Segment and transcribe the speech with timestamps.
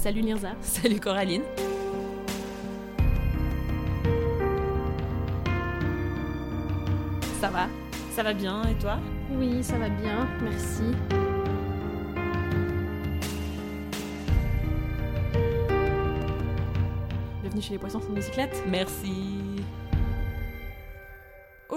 [0.00, 0.52] salut Lirza.
[0.62, 1.42] Salut Coraline.
[7.40, 7.68] Ça va?
[8.12, 8.98] Ça va bien et toi?
[9.32, 10.82] Oui, ça va bien, merci.
[17.42, 18.64] Bienvenue chez les poissons sans bicyclette.
[18.68, 19.49] Merci.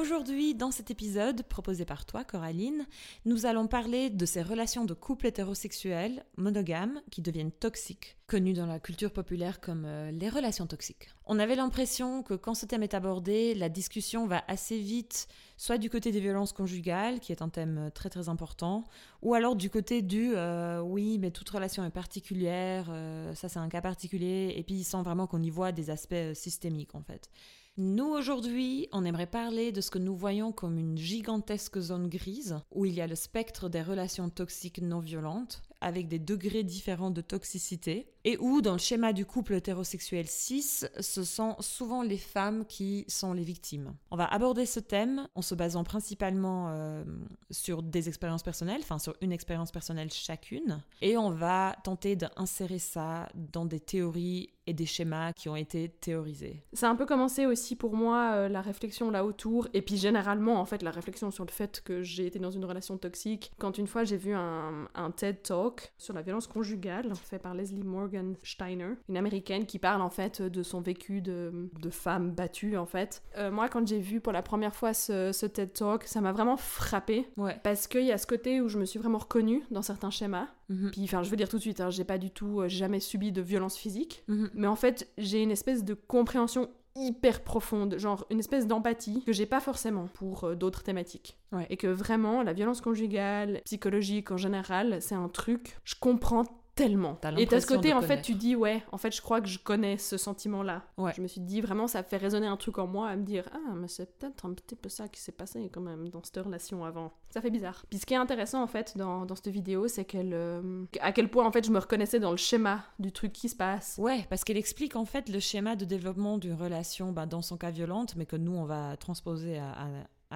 [0.04, 2.86] Aujourd'hui, dans cet épisode proposé par toi, Coraline,
[3.24, 8.66] nous allons parler de ces relations de couple hétérosexuels monogames qui deviennent toxiques, connues dans
[8.66, 11.08] la culture populaire comme euh, les relations toxiques.
[11.26, 15.78] On avait l'impression que quand ce thème est abordé, la discussion va assez vite, soit
[15.78, 18.84] du côté des violences conjugales, qui est un thème très très important,
[19.22, 23.60] ou alors du côté du euh, oui, mais toute relation est particulière, euh, ça c'est
[23.60, 27.30] un cas particulier, et puis sans vraiment qu'on y voit des aspects systémiques en fait.
[27.76, 32.60] Nous, aujourd'hui, on aimerait parler de ce que nous voyons comme une gigantesque zone grise,
[32.70, 37.12] où il y a le spectre des relations toxiques non violentes, avec des degrés différents
[37.12, 42.18] de toxicité, et où, dans le schéma du couple hétérosexuel 6, ce sont souvent les
[42.18, 43.94] femmes qui sont les victimes.
[44.12, 47.04] On va aborder ce thème en se basant principalement euh,
[47.52, 52.80] sur des expériences personnelles, enfin sur une expérience personnelle chacune, et on va tenter d'insérer
[52.80, 56.64] ça dans des théories et des schémas qui ont été théorisés.
[56.72, 59.98] Ça a un peu commencé aussi pour moi euh, la réflexion là autour, et puis
[59.98, 63.52] généralement en fait la réflexion sur le fait que j'ai été dans une relation toxique,
[63.58, 67.54] quand une fois j'ai vu un, un TED Talk sur la violence conjugale fait par
[67.54, 72.32] Leslie Morgan Steiner, une américaine qui parle en fait de son vécu de, de femme
[72.32, 73.22] battue en fait.
[73.38, 76.32] Euh, moi quand j'ai vu pour la première fois ce, ce TED Talk, ça m'a
[76.32, 77.60] vraiment frappé Ouais.
[77.64, 80.48] parce qu'il y a ce côté où je me suis vraiment reconnue dans certains schémas.
[80.70, 80.92] Mhm.
[80.92, 83.00] Puis enfin je veux dire tout de suite, hein, j'ai pas du tout, euh, jamais
[83.00, 84.24] subi de violence physique.
[84.28, 84.50] Mhm.
[84.54, 89.34] Mais en fait, j'ai une espèce de compréhension hyper profonde, genre une espèce d'empathie que
[89.34, 91.38] j'ai pas forcément pour euh, d'autres thématiques.
[91.52, 91.66] Ouais.
[91.70, 96.46] Et que vraiment, la violence conjugale, psychologique en général, c'est un truc, je comprends
[96.76, 97.16] tellement.
[97.16, 99.48] T'as Et t'as ce côté, en fait, tu dis, ouais, en fait, je crois que
[99.48, 100.84] je connais ce sentiment-là.
[100.98, 101.12] Ouais.
[101.16, 103.48] Je me suis dit, vraiment, ça fait résonner un truc en moi à me dire,
[103.54, 106.38] ah, mais c'est peut-être un petit peu ça qui s'est passé quand même dans cette
[106.44, 107.14] relation avant.
[107.30, 107.86] Ça fait bizarre.
[107.90, 110.34] Puis ce qui est intéressant, en fait, dans, dans cette vidéo, c'est qu'elle.
[110.34, 113.50] euh, à quel point, en fait, je me reconnaissais dans le schéma du truc qui
[113.50, 113.96] se passe.
[114.00, 117.58] Ouais, parce qu'elle explique en fait le schéma de développement d'une relation, bah, dans son
[117.58, 119.88] cas violente, mais que nous on va transposer à, à-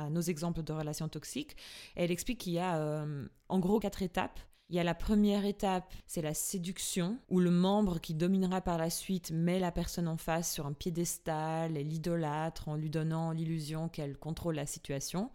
[0.06, 1.56] à nos exemples de relations toxiques.
[1.96, 4.40] Elle explique qu'il y a euh, en gros quatre étapes.
[4.70, 8.78] Il y a la première étape, c'est la séduction, où le membre qui dominera par
[8.78, 13.32] la suite met la personne en face sur un piédestal et l'idolâtre en lui donnant
[13.32, 15.32] l'illusion qu'elle contrôle la situation.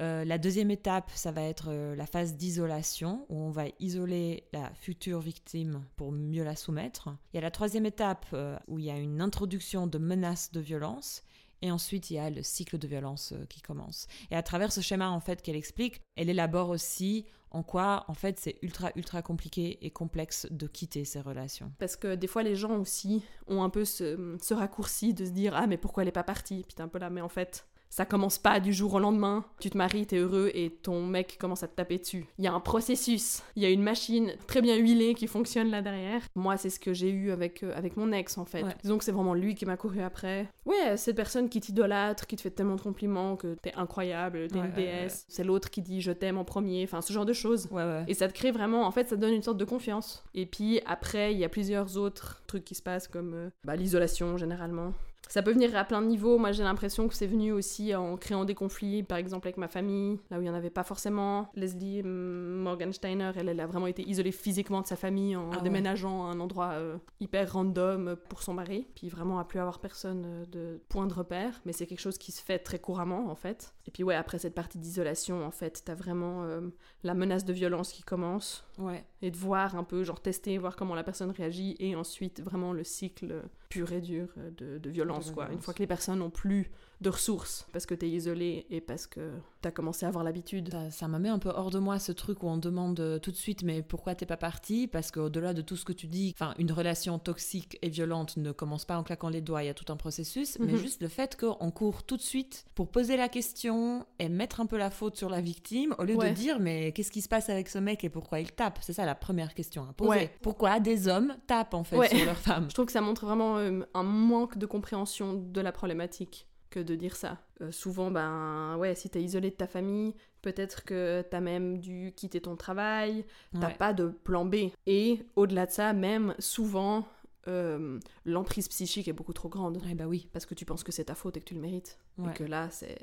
[0.00, 4.44] Euh, la deuxième étape, ça va être euh, la phase d'isolation, où on va isoler
[4.52, 7.08] la future victime pour mieux la soumettre.
[7.32, 10.52] Il y a la troisième étape, euh, où il y a une introduction de menaces
[10.52, 11.24] de violence.
[11.62, 14.06] Et ensuite, il y a le cycle de violence qui commence.
[14.30, 18.14] Et à travers ce schéma, en fait, qu'elle explique, elle élabore aussi en quoi, en
[18.14, 21.72] fait, c'est ultra, ultra compliqué et complexe de quitter ces relations.
[21.78, 25.54] Parce que des fois, les gens aussi ont un peu ce, raccourci de se dire
[25.54, 26.64] Ah, mais pourquoi elle est pas partie?
[26.66, 29.44] Puis un peu là, mais en fait, ça commence pas du jour au lendemain.
[29.60, 32.26] Tu te maries, t'es heureux et ton mec commence à te taper dessus.
[32.38, 35.70] Il y a un processus, il y a une machine très bien huilée qui fonctionne
[35.70, 36.20] là derrière.
[36.34, 38.64] Moi, c'est ce que j'ai eu avec, euh, avec mon ex en fait.
[38.64, 38.74] Ouais.
[38.82, 40.48] Disons que c'est vraiment lui qui m'a couru après.
[40.66, 44.58] Ouais, cette personne qui t'idolâtre, qui te fait tellement de compliments que t'es incroyable, t'es
[44.58, 45.24] Ouais, une déesse.
[45.28, 47.68] C'est l'autre qui dit je t'aime en premier, enfin ce genre de choses.
[47.70, 48.04] Ouais, ouais.
[48.08, 50.24] Et ça te crée vraiment, en fait, ça te donne une sorte de confiance.
[50.34, 53.76] Et puis après, il y a plusieurs autres trucs qui se passent, comme euh, bah,
[53.76, 54.92] l'isolation généralement.
[55.28, 56.38] Ça peut venir à plein de niveaux.
[56.38, 59.68] Moi, j'ai l'impression que c'est venu aussi en créant des conflits, par exemple avec ma
[59.68, 61.50] famille, là où il n'y en avait pas forcément.
[61.54, 65.62] Leslie Morgensteiner, elle, elle a vraiment été isolée physiquement de sa famille en Ah ouais.
[65.62, 68.86] déménageant à un endroit euh, hyper random pour son mari.
[68.94, 71.60] Puis vraiment à plus avoir personne euh, de point de repère.
[71.64, 73.74] Mais c'est quelque chose qui se fait très couramment, en fait.
[73.86, 76.60] Et puis ouais, après cette partie d'isolation, en fait, t'as vraiment euh,
[77.02, 79.04] la menace de violence qui commence Ouais.
[79.24, 82.72] Et de voir un peu, genre tester, voir comment la personne réagit et ensuite vraiment
[82.72, 85.50] le cycle pur et dur de, de violence, De quoi.
[85.50, 86.70] Une fois que les personnes n'ont plus
[87.00, 89.30] de ressources parce que t'es isolé et parce que
[89.60, 90.70] t'as commencé à avoir l'habitude.
[90.70, 93.18] Ça, ça me met un peu hors de moi ce truc où on demande euh,
[93.18, 96.06] tout de suite mais pourquoi t'es pas parti Parce qu'au-delà de tout ce que tu
[96.06, 99.66] dis, enfin une relation toxique et violente ne commence pas en claquant les doigts, il
[99.66, 100.78] y a tout un processus, mais Mhm.
[100.78, 104.66] juste le fait qu'on court tout de suite pour poser la question et mettre un
[104.66, 106.30] peu la faute sur la victime au lieu Ouais.
[106.30, 108.78] de dire mais qu'est-ce qui se passe avec ce mec et pourquoi il tape?
[108.82, 110.10] C'est ça la première question à poser.
[110.10, 110.30] Ouais.
[110.42, 112.08] Pourquoi des hommes tapent en fait Ouais.
[112.08, 115.60] sur leurs femmes Je trouve que ça montre vraiment euh, un manque de compréhension de
[115.60, 117.38] la problématique que de dire ça.
[117.60, 122.12] Euh, souvent, ben ouais, si t'es isolé de ta famille, peut-être que t'as même dû
[122.16, 123.24] quitter ton travail,
[123.60, 123.74] t'as Ouais.
[123.74, 124.56] pas de plan B.
[124.86, 127.06] Et au-delà de ça, même souvent,
[127.46, 129.76] euh, l'emprise psychique est beaucoup trop grande.
[129.84, 130.28] Ouais, bah oui.
[130.32, 131.98] parce que tu penses que c'est ta faute et que tu le mérites.
[132.18, 132.30] Ouais.
[132.30, 132.98] Et que là, c'est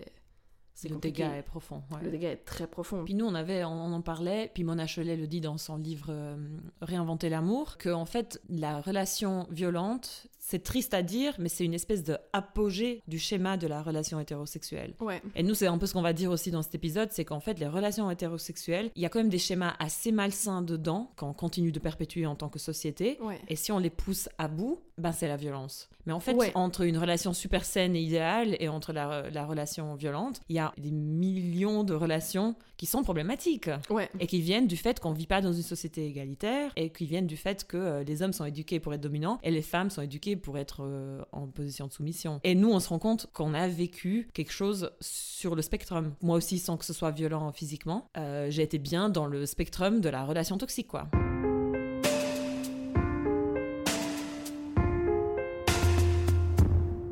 [0.81, 1.21] c'est le compliqué.
[1.21, 1.83] dégât est profond.
[1.91, 1.99] ouais.
[2.01, 3.05] Le dégât est très profond.
[3.05, 6.07] Puis nous, on avait, on en parlait, puis Mona Cholet le dit dans son livre
[6.09, 6.35] euh,
[6.81, 11.75] Réinventer l'amour, que en fait, la relation violente, c'est triste à dire, mais c'est une
[11.75, 14.95] espèce de apogée du schéma de la relation hétérosexuelle.
[14.99, 15.21] Ouais.
[15.35, 17.39] Et nous, c'est un peu ce qu'on va dire aussi dans cet épisode, c'est qu'en
[17.39, 21.33] fait, les relations hétérosexuelles, il y a quand même des schémas assez malsains dedans, qu'on
[21.33, 23.17] continue de perpétuer en tant que société.
[23.21, 23.39] Ouais.
[23.49, 25.89] Et si on les pousse à bout, ben c'est la violence.
[26.07, 26.51] Mais en fait, Ouais.
[26.55, 30.59] entre une relation super saine et idéale et entre la, la relation violente, il y
[30.59, 34.09] a des millions de relations qui sont problématiques Ouais.
[34.19, 37.27] et qui viennent du fait qu'on vit pas dans une société égalitaire et qui viennent
[37.27, 40.01] du fait que euh, les hommes sont éduqués pour être dominants et les femmes sont
[40.01, 42.39] éduquées pour être euh, en position de soumission.
[42.43, 46.15] Et nous, on se rend compte qu'on a vécu quelque chose sur le spectrum.
[46.23, 50.01] Moi aussi, sans que ce soit violent physiquement, euh, j'ai été bien dans le spectrum
[50.01, 51.07] de la relation toxique, quoi.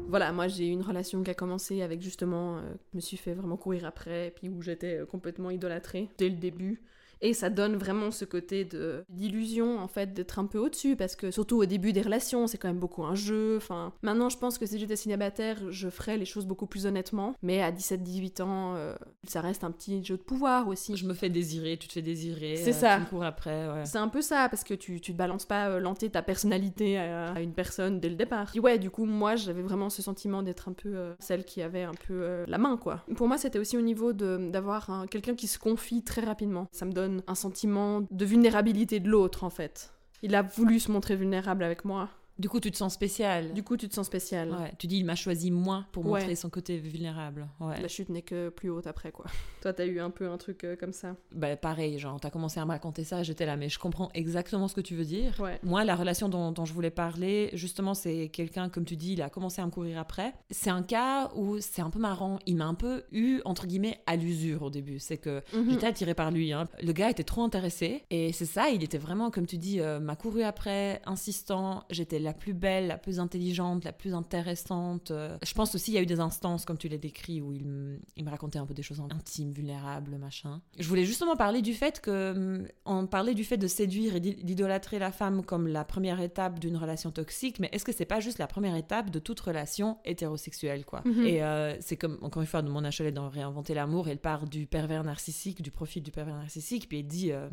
[0.09, 2.61] Voilà, moi j'ai eu une relation qui a commencé avec justement, euh,
[2.91, 6.35] je me suis fait vraiment courir après, puis où j'étais euh, complètement idolâtrée dès le
[6.35, 6.81] début.
[7.21, 11.15] Et ça donne vraiment ce côté de d'illusion en fait d'être un peu au-dessus parce
[11.15, 13.57] que surtout au début des relations c'est quand même beaucoup un jeu.
[13.57, 17.35] Enfin maintenant je pense que si j'étais célibataire je ferais les choses beaucoup plus honnêtement.
[17.41, 18.95] Mais à 17-18 ans euh,
[19.27, 20.95] ça reste un petit jeu de pouvoir aussi.
[20.95, 22.55] Je me fais désirer, tu te fais désirer.
[22.55, 22.95] C'est euh, ça.
[22.95, 23.85] Tu me cours après, ouais.
[23.85, 26.21] C'est un peu ça, parce que tu, tu te balances pas euh, l'entier de ta
[26.21, 28.47] personnalité à, à une personne dès le départ.
[28.51, 31.61] Puis ouais, du coup, moi, j'avais vraiment ce sentiment d'être un peu euh, celle qui
[31.61, 33.03] avait un peu la main, quoi.
[33.15, 36.67] Pour moi, c'était aussi au niveau de- d'avoir un- quelqu'un qui se confie très rapidement.
[36.71, 39.93] Ça me donne un sentiment de vulnérabilité de l'autre, en fait.
[40.21, 42.09] Il a voulu se montrer vulnérable avec moi.
[42.39, 43.53] Du coup, tu te sens spécial.
[43.53, 44.49] Du coup, tu te sens spécial.
[44.51, 46.21] Ouais, tu dis, il m'a choisi moi pour Ouais.
[46.21, 47.47] montrer son côté vulnérable.
[47.59, 47.81] Ouais.
[47.81, 49.25] La chute n'est que plus haute après, quoi.
[49.61, 51.17] Toi, t'as eu un peu un truc euh, comme ça?
[51.33, 54.69] Bah, pareil, genre, t'as commencé à me raconter ça, j'étais là, mais je comprends exactement
[54.69, 55.33] ce que tu veux dire.
[55.39, 55.59] Ouais.
[55.63, 59.21] Moi, la relation dont, dont je voulais parler, justement, c'est quelqu'un, comme tu dis, il
[59.21, 60.33] a commencé à me courir après.
[60.49, 62.39] C'est un cas où c'est un peu marrant.
[62.45, 64.99] Il m'a un peu eu, entre guillemets, à l'usure au début.
[64.99, 65.71] C'est que Mhm.
[65.71, 66.53] j'étais attirée par lui.
[66.53, 66.69] hein.
[66.81, 68.05] Le gars était trop intéressé.
[68.11, 71.83] Et c'est ça, il était vraiment, comme tu dis, euh, m'a couru après, insistant.
[71.89, 75.11] J'étais la plus belle, la plus intelligente, la plus intéressante.
[75.11, 77.53] Euh, Je pense aussi, il y a eu des instances, comme tu l'as décrit, où
[77.53, 80.61] il, me- il me racontait un peu des choses intimes, vulnérables, machin.
[80.77, 84.19] Je voulais justement parler du fait que, hum, on parlait du fait de séduire et
[84.19, 88.05] d'i- d'idolâtrer la femme comme la première étape d'une relation toxique, mais est-ce que c'est
[88.05, 91.01] pas juste la première étape de toute relation hétérosexuelle, quoi?
[91.05, 91.25] Mhm.
[91.25, 94.47] Et euh, c'est comme, encore une fois, de mon HLE dans Réinventer l'amour, elle part
[94.47, 97.49] du pervers narcissique, du profil du pervers narcissique, puis elle dit euh,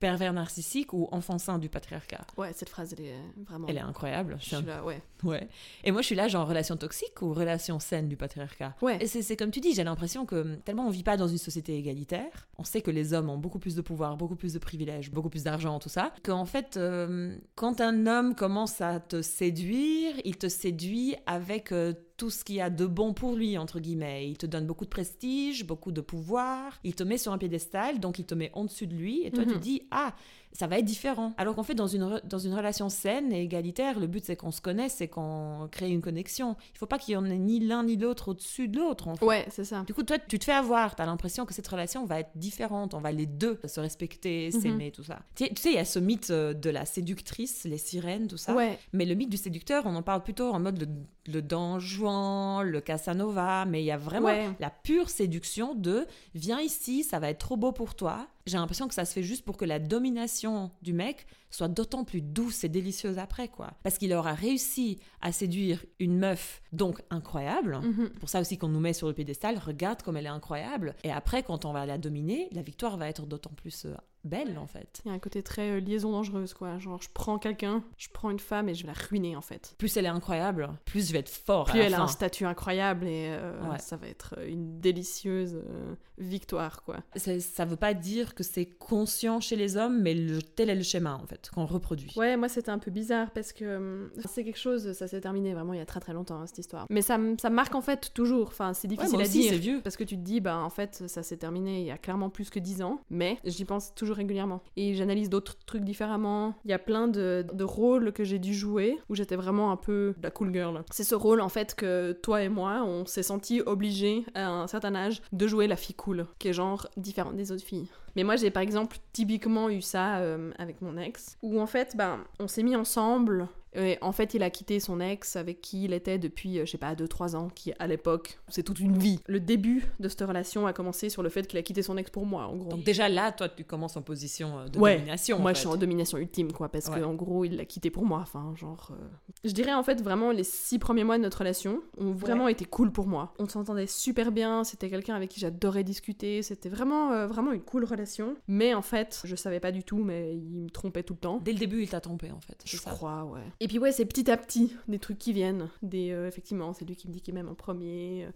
[0.00, 2.26] pervers narcissique ou enfant sain du patriarcat.
[2.36, 3.14] Ouais, cette phrase, elle est
[3.46, 3.68] vraiment.
[3.68, 4.36] Elle est incroyable.
[4.40, 5.02] Je suis là, ouais.
[5.22, 5.48] Ouais.
[5.84, 8.74] Et moi, je suis là, genre, relation toxique ou relation saine du patriarcat?
[8.80, 8.98] Ouais.
[9.00, 11.38] Et c'est comme tu dis, j'ai l'impression que hum, tellement on vit pas dans une
[11.38, 14.58] société égalitaire, on sait que les hommes ont beaucoup plus de pouvoir, beaucoup plus de
[14.58, 19.20] privilèges, beaucoup plus d'argent, tout ça, qu'en fait, euh, quand un homme commence à te
[19.22, 23.56] séduire, il te séduit avec euh, tout ce qu'il y a de bon pour lui,
[23.56, 24.28] entre guillemets.
[24.28, 27.98] Il te donne beaucoup de prestige, beaucoup de pouvoir, il te met sur un piédestal,
[27.98, 29.58] donc il te met en-dessus de lui, et toi tu Mhm.
[29.60, 30.14] dis, ah,
[30.52, 31.32] ça va être différent.
[31.38, 34.50] Alors qu'en fait, dans une, dans une relation saine et égalitaire, le but c'est qu'on
[34.50, 36.56] se connaisse, c'est qu'on crée une connexion.
[36.74, 39.08] Il faut pas qu'il y en ait ni l'un ni l'autre au-dessus de l'autre.
[39.08, 39.24] en fait.
[39.24, 39.82] Ouais, c'est ça.
[39.86, 40.96] Du coup, toi, tu te fais avoir.
[40.96, 42.92] Tu as l'impression que cette relation va être différente.
[42.94, 44.60] On va les deux se respecter, Mhm.
[44.60, 45.20] s'aimer, tout ça.
[45.36, 48.26] Tu sais- tu sais, il y a ce mythe euh, de la séductrice, les sirènes,
[48.26, 48.54] tout ça.
[48.54, 48.76] Ouais.
[48.92, 50.88] Mais le mythe du séducteur, on en parle plutôt en mode le,
[51.30, 53.64] le Don Juan, le Casanova.
[53.64, 54.50] Mais il y a vraiment Ouais.
[54.60, 58.26] la pure séduction de viens ici, ça va être trop beau pour toi.
[58.46, 62.04] J'ai l'impression que ça se fait juste pour que la domination du mec soit d'autant
[62.04, 63.72] plus douce et délicieuse après, quoi.
[63.82, 67.80] Parce qu'il aura réussi à séduire une meuf, donc incroyable.
[67.82, 68.10] Mhm.
[68.20, 70.94] Pour ça aussi qu'on nous met sur le piédestal, regarde comme elle est incroyable.
[71.04, 74.58] Et après, quand on va la dominer, la victoire va être d'autant plus euh, belle,
[74.58, 75.00] en fait.
[75.04, 76.78] Il y a un côté très euh, liaison dangereuse, quoi.
[76.78, 79.74] Genre, je prends quelqu'un, je prends une femme et je vais la ruiner, en fait.
[79.78, 82.06] Plus elle est incroyable, plus je vais être fort à Plus la elle a un
[82.08, 83.78] statut incroyable et euh, Ouais.
[83.78, 86.98] ça va être euh, une délicieuse euh, victoire, quoi.
[87.16, 90.74] C'est- Ça veut pas dire que c'est conscient chez les hommes, mais le- tel est
[90.74, 92.12] le schéma, en fait, qu'on reproduit.
[92.16, 95.52] Ouais, moi c'était un peu bizarre parce que hum, c'est quelque chose, ça s'est terminé
[95.54, 96.86] vraiment il y a très très longtemps hein, cette histoire.
[96.90, 99.50] Mais ça, ça marque en fait toujours, enfin c'est Ouais, difficile moi à aussi, dire.
[99.52, 99.80] c'est vieux.
[99.82, 102.30] Parce que tu te dis, bah en fait ça s'est terminé il y a clairement
[102.30, 104.62] plus que 10 ans, mais j'y pense toujours régulièrement.
[104.76, 106.54] Et j'analyse d'autres trucs différemment.
[106.64, 110.14] Il y a plein de, rôles que j'ai dû jouer où j'étais vraiment un peu
[110.22, 110.82] la cool girl.
[110.90, 114.66] C'est ce rôle en fait que toi et moi on s'est senti obligés à un
[114.66, 117.88] certain âge de jouer la fille cool, qui est genre différente des autres filles.
[118.16, 121.96] Mais moi, j'ai par exemple typiquement eu ça euh, avec mon ex, où en fait,
[121.96, 125.84] ben, on s'est mis ensemble Et en fait, il a quitté son ex avec qui
[125.84, 128.98] il était depuis, euh, je sais pas, 2-3 ans, qui à l'époque, c'est toute une
[128.98, 129.20] vie.
[129.26, 132.10] Le début de cette relation a commencé sur le fait qu'il a quitté son ex
[132.10, 132.70] pour moi, en gros.
[132.70, 135.36] Donc déjà là, toi, tu commences en position euh, de Ouais, domination.
[135.36, 135.54] en Moi, fait.
[135.54, 136.98] je suis en domination ultime, quoi, parce Ouais.
[137.00, 138.18] que en gros, il l'a quitté pour moi.
[138.22, 138.88] Enfin, genre.
[138.90, 139.06] euh,
[139.44, 142.64] Je dirais en fait vraiment les six premiers mois de notre relation ont vraiment été
[142.64, 143.34] cool pour moi.
[143.38, 144.64] On s'entendait super bien.
[144.64, 146.42] C'était quelqu'un avec qui j'adorais discuter.
[146.42, 148.34] C'était vraiment, euh, vraiment une cool relation.
[148.48, 151.38] Mais en fait, je savais pas du tout, mais il me trompait tout le temps.
[151.44, 152.60] Dès le début, il t'a trompé en fait.
[152.64, 153.40] Je ça crois, ouais.
[153.62, 155.68] Et puis ouais, c'est petit à petit des trucs qui viennent.
[155.82, 158.24] Des, euh, effectivement, c'est lui qui me dit qu'il m'aime en premier.
[158.24, 158.30] euh.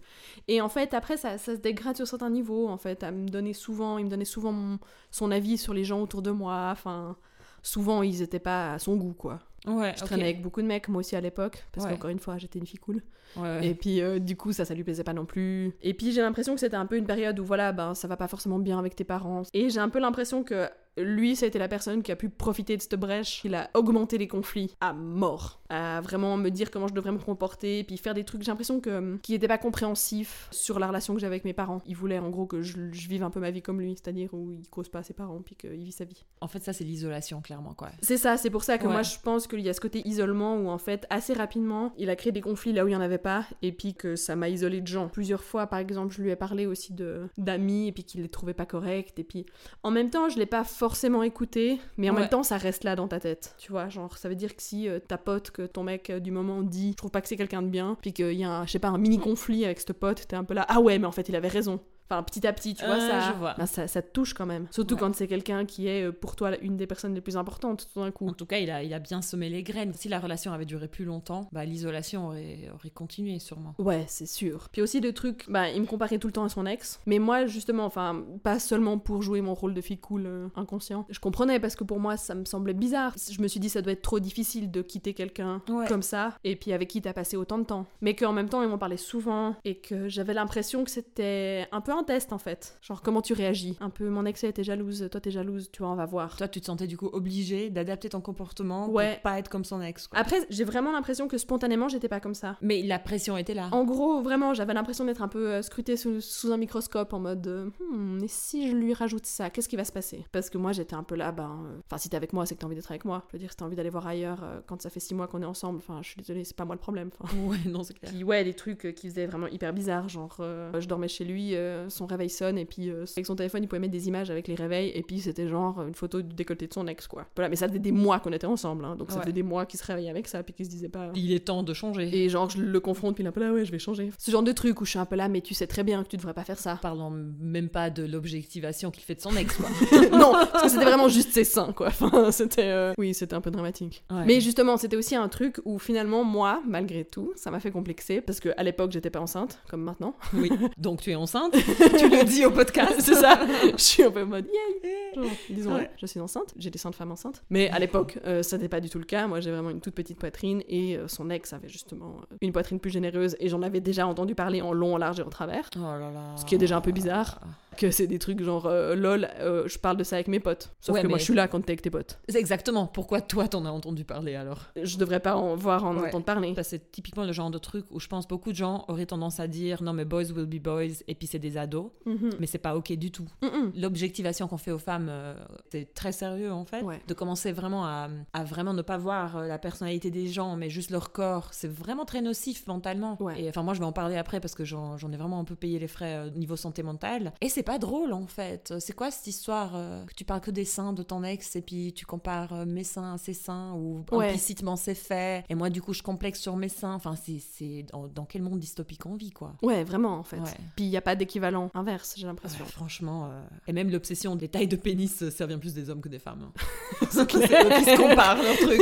[0.47, 3.01] Et en fait, après, ça, ça se dégrade sur certains niveaux, en fait.
[3.03, 4.77] À me donner souvent, il me donnait souvent
[5.09, 6.69] son avis sur les gens autour de moi.
[6.71, 7.17] Enfin,
[7.63, 9.39] souvent, ils étaient pas à son goût, quoi.
[9.67, 11.93] Ouais, Je traînais avec beaucoup de mecs, moi aussi à l'époque, parce Ouais.
[11.93, 13.01] qu'encore une fois, j'étais une fille cool.
[13.37, 13.67] Ouais.
[13.67, 15.73] Et puis, euh, du coup, ça, ça lui plaisait pas non plus.
[15.81, 18.15] Et puis, j'ai l'impression que c'était un peu une période où, voilà, ben, ça va
[18.17, 19.43] pas forcément bien avec tes parents.
[19.53, 22.29] Et j'ai un peu l'impression que lui, ça a été la personne qui a pu
[22.29, 23.41] profiter de cette brèche.
[23.43, 25.59] Il a augmenté les conflits à mort.
[25.69, 28.43] À vraiment me dire comment je devrais me comporter, puis faire des trucs.
[28.43, 31.51] J'ai l'impression que hum, qu'il était pas compréhensif sur la relation que j'avais avec mes
[31.53, 31.81] parents.
[31.85, 34.33] Il voulait, en gros, que je, je vive un peu ma vie comme lui, c'est-à-dire
[34.33, 36.23] où il cause pas à ses parents, puis qu'il vit sa vie.
[36.39, 37.89] En fait, ça, c'est l'isolation, clairement, quoi.
[38.01, 38.93] C'est ça, c'est pour ça que Ouais.
[38.93, 42.09] moi je pense qu'il y a ce côté isolement où en fait assez rapidement il
[42.09, 44.35] a créé des conflits là où il n'y en avait pas et puis que ça
[44.35, 45.07] m'a isolé de gens.
[45.09, 48.29] Plusieurs fois par exemple je lui ai parlé aussi de d'amis et puis qu'il les
[48.29, 49.45] trouvait pas corrects et puis
[49.83, 52.21] en même temps je l'ai pas forcément écouté mais en Ouais.
[52.21, 53.55] même temps ça reste là dans ta tête.
[53.57, 56.19] Tu vois, genre ça veut dire que si euh, ta pote que ton mec euh,
[56.19, 58.51] du moment dit je trouve pas que c'est quelqu'un de bien puis qu'il y a
[58.51, 60.79] un, je sais pas un mini conflit avec ce pote, t'es un peu là ah
[60.81, 61.79] ouais mais en fait il avait raison.
[62.09, 63.55] Enfin, petit à petit, tu vois, Euh, ça, je vois.
[63.57, 64.67] ben, ça, ça te touche quand même.
[64.71, 64.99] Surtout Ouais.
[65.01, 67.99] quand c'est quelqu'un qui est euh, pour toi une des personnes les plus importantes tout
[67.99, 68.27] d'un coup.
[68.27, 69.93] En tout cas, il a, il a bien semé les graines.
[69.93, 73.73] Si la relation avait duré plus longtemps, bah, l'isolation aurait, aurait continué, sûrement.
[73.79, 74.69] Ouais, c'est sûr.
[74.71, 76.99] Puis aussi le truc, bah, il me comparait tout le temps à son ex.
[77.07, 81.05] Mais moi, justement, enfin, pas seulement pour jouer mon rôle de fille cool euh, inconscient.
[81.09, 83.13] Je comprenais parce que pour moi, ça me semblait bizarre.
[83.31, 85.87] Je me suis dit, ça doit être trop difficile de quitter quelqu'un Ouais.
[85.87, 87.85] comme ça, et puis avec qui t'as passé autant de temps.
[88.01, 91.81] Mais qu'en même temps, il m'en parlait souvent, et que j'avais l'impression que c'était un
[91.81, 92.77] peu un test en fait.
[92.81, 93.77] Genre, comment tu réagis?
[93.79, 96.35] Un peu, mon ex elle était jalouse, toi t'es jalouse, tu vois, on va voir.
[96.37, 99.13] Toi, tu te sentais du coup obligé d'adapter ton comportement Ouais.
[99.13, 100.07] pour pas être comme son ex.
[100.07, 100.19] quoi.
[100.19, 102.57] Après, j'ai vraiment l'impression que spontanément, j'étais pas comme ça.
[102.61, 103.69] Mais la pression était là.
[103.71, 107.19] En gros, vraiment, j'avais l'impression d'être un peu euh, scrutée sous, sous un microscope en
[107.19, 110.25] mode euh, Hmm, et si je lui rajoute ça, qu'est-ce qui va se passer?
[110.31, 111.59] Parce que moi j'étais un peu là, ben.
[111.65, 113.23] euh, Enfin, si t'es avec moi, c'est que t'as envie d'être avec moi.
[113.29, 115.27] Je veux dire, si t'as envie d'aller voir ailleurs euh, quand ça fait six mois
[115.27, 117.09] qu'on est ensemble, enfin, je suis désolée, c'est pas moi le problème.
[117.19, 117.35] Enfin.
[117.47, 118.11] Ouais, non, c'est clair.
[118.11, 121.51] Puis ouais, des trucs qui faisaient vraiment hyper bizarres, genre euh, je dormais chez lui,
[121.89, 124.47] son réveil sonne et puis euh, avec son téléphone il pouvait mettre des images avec
[124.47, 127.25] les réveils et puis c'était genre une photo du décolleté de son ex quoi.
[127.35, 129.21] Voilà, mais ça faisait des mois qu'on était ensemble, hein, donc ça Ouais.
[129.23, 131.09] faisait des mois qu'il se réveillait avec ça puis qu'il se disait pas.
[131.15, 132.09] Il est temps de changer.
[132.17, 134.11] Et genre, je le confronte, puis il est un peu là, ouais, je vais changer.
[134.17, 136.03] Ce genre de truc où je suis un peu là, mais tu sais très bien
[136.03, 136.77] que tu devrais pas faire ça.
[136.81, 139.69] Parlant même pas de l'objectivation qu'il fait de son ex, quoi.
[140.17, 141.87] non, parce que c'était vraiment juste ses seins, quoi.
[141.87, 142.63] Enfin, c'était.
[142.67, 144.03] euh, Oui, c'était un peu dramatique.
[144.11, 144.23] Ouais.
[144.25, 148.21] Mais justement, c'était aussi un truc où finalement, moi, malgré tout, ça m'a fait complexer,
[148.21, 150.15] parce qu'à l'époque, j'étais pas enceinte, comme maintenant.
[150.33, 150.49] Oui.
[150.77, 151.55] Donc tu es enceinte.
[151.97, 152.95] tu le dis au podcast.
[152.99, 153.39] C'est ça.
[153.77, 155.89] Je suis un peu en mode, yay Genre, disons, Ouais.
[155.97, 157.41] je suis enceinte, j'ai des seins de femme enceinte.
[157.49, 159.27] Mais à l'époque, euh, ça n'était pas du tout le cas.
[159.27, 162.51] Moi, j'ai vraiment une toute petite poitrine et euh, son ex avait justement euh, une
[162.51, 165.29] poitrine plus généreuse et j'en avais déjà entendu parler en long, en large et en
[165.29, 165.69] travers.
[165.77, 166.35] Oh là là.
[166.37, 167.39] Ce qui est déjà un peu bizarre.
[167.77, 170.71] Que c'est des trucs genre, euh, lol, euh, je parle de ça avec mes potes.
[170.81, 172.19] Sauf Ouais, que moi, je suis là quand t'es avec tes potes.
[172.29, 172.87] C'est exactement.
[172.87, 174.61] Pourquoi toi t'en as entendu parler alors?
[174.81, 176.07] Je devrais pas en voir, en Ouais.
[176.07, 176.53] entendre parler.
[176.63, 179.47] C'est typiquement le genre de truc où je pense beaucoup de gens auraient tendance à
[179.47, 182.31] dire non mais boys will be boys et puis c'est des ados, Mhm.
[182.39, 183.27] mais c'est pas ok du tout.
[183.75, 185.35] L'objectivation qu'on fait aux femmes, euh,
[185.71, 186.81] c'est très sérieux en fait.
[186.81, 187.01] Ouais.
[187.07, 190.91] De commencer vraiment à, à vraiment ne pas voir la personnalité des gens, mais juste
[190.91, 193.17] leur corps, c'est vraiment très nocif mentalement.
[193.37, 195.55] Et enfin, moi je vais en parler après parce que j'en ai vraiment un peu
[195.55, 197.33] payé les frais niveau santé mentale.
[197.41, 198.73] Et c'est pas drôle en fait.
[198.79, 201.61] C'est quoi cette histoire euh, que tu parles que des seins de ton ex et
[201.61, 204.27] puis tu compares euh, mes seins à ses seins ou Ouais.
[204.27, 205.43] implicitement c'est fait.
[205.49, 206.93] Et moi du coup je complexe sur mes seins.
[206.93, 209.53] Enfin, c'est- dans, dans quel monde dystopique on vit quoi.
[209.61, 210.37] Ouais, vraiment, en fait.
[210.37, 210.43] Ouais.
[210.75, 212.63] Puis il y a pas d'équivalent inverse, j'ai l'impression.
[212.63, 216.01] Ouais, franchement, euh, et même l'obsession des tailles de pénis, ça vient plus des hommes
[216.01, 216.45] que des femmes.
[216.47, 217.05] hein.
[217.09, 218.81] C'est qui se comparent leur truc.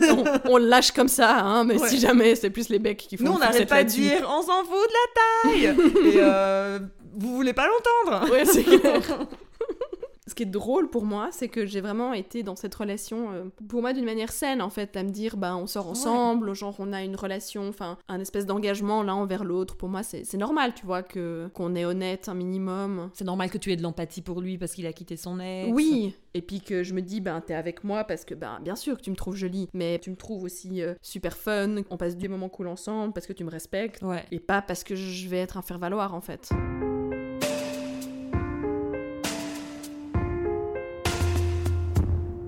[0.48, 3.32] on, lâche comme ça, hein, mais si jamais, c'est plus les becs qui font Nous,
[3.32, 7.66] on n'arrête pas de dire on s'en fout de la taille Et vous voulez pas
[7.66, 9.00] l'entendre Ouais, c'est clair.
[10.28, 13.44] Ce qui est drôle pour moi, c'est que j'ai vraiment été dans cette relation, euh,
[13.68, 16.76] pour moi d'une manière saine en fait, à me dire bah on sort ensemble, genre
[16.78, 19.76] on a une relation, enfin un espèce d'engagement l'un envers l'autre.
[19.76, 23.10] Pour moi c'est normal, tu vois, que qu'on est honnête un minimum.
[23.14, 25.68] C'est normal que tu aies de l'empathie pour lui parce qu'il a quitté son ex.
[25.72, 28.76] Oui, et puis que je me dis, ben t'es avec moi parce que, ben bien
[28.76, 31.96] sûr que tu me trouves jolie, mais tu me trouves aussi euh, super fun, on
[31.96, 34.24] passe des moments cool ensemble parce que tu me respectes, Ouais.
[34.30, 36.50] et pas parce que je vais être un faire-valoir en fait.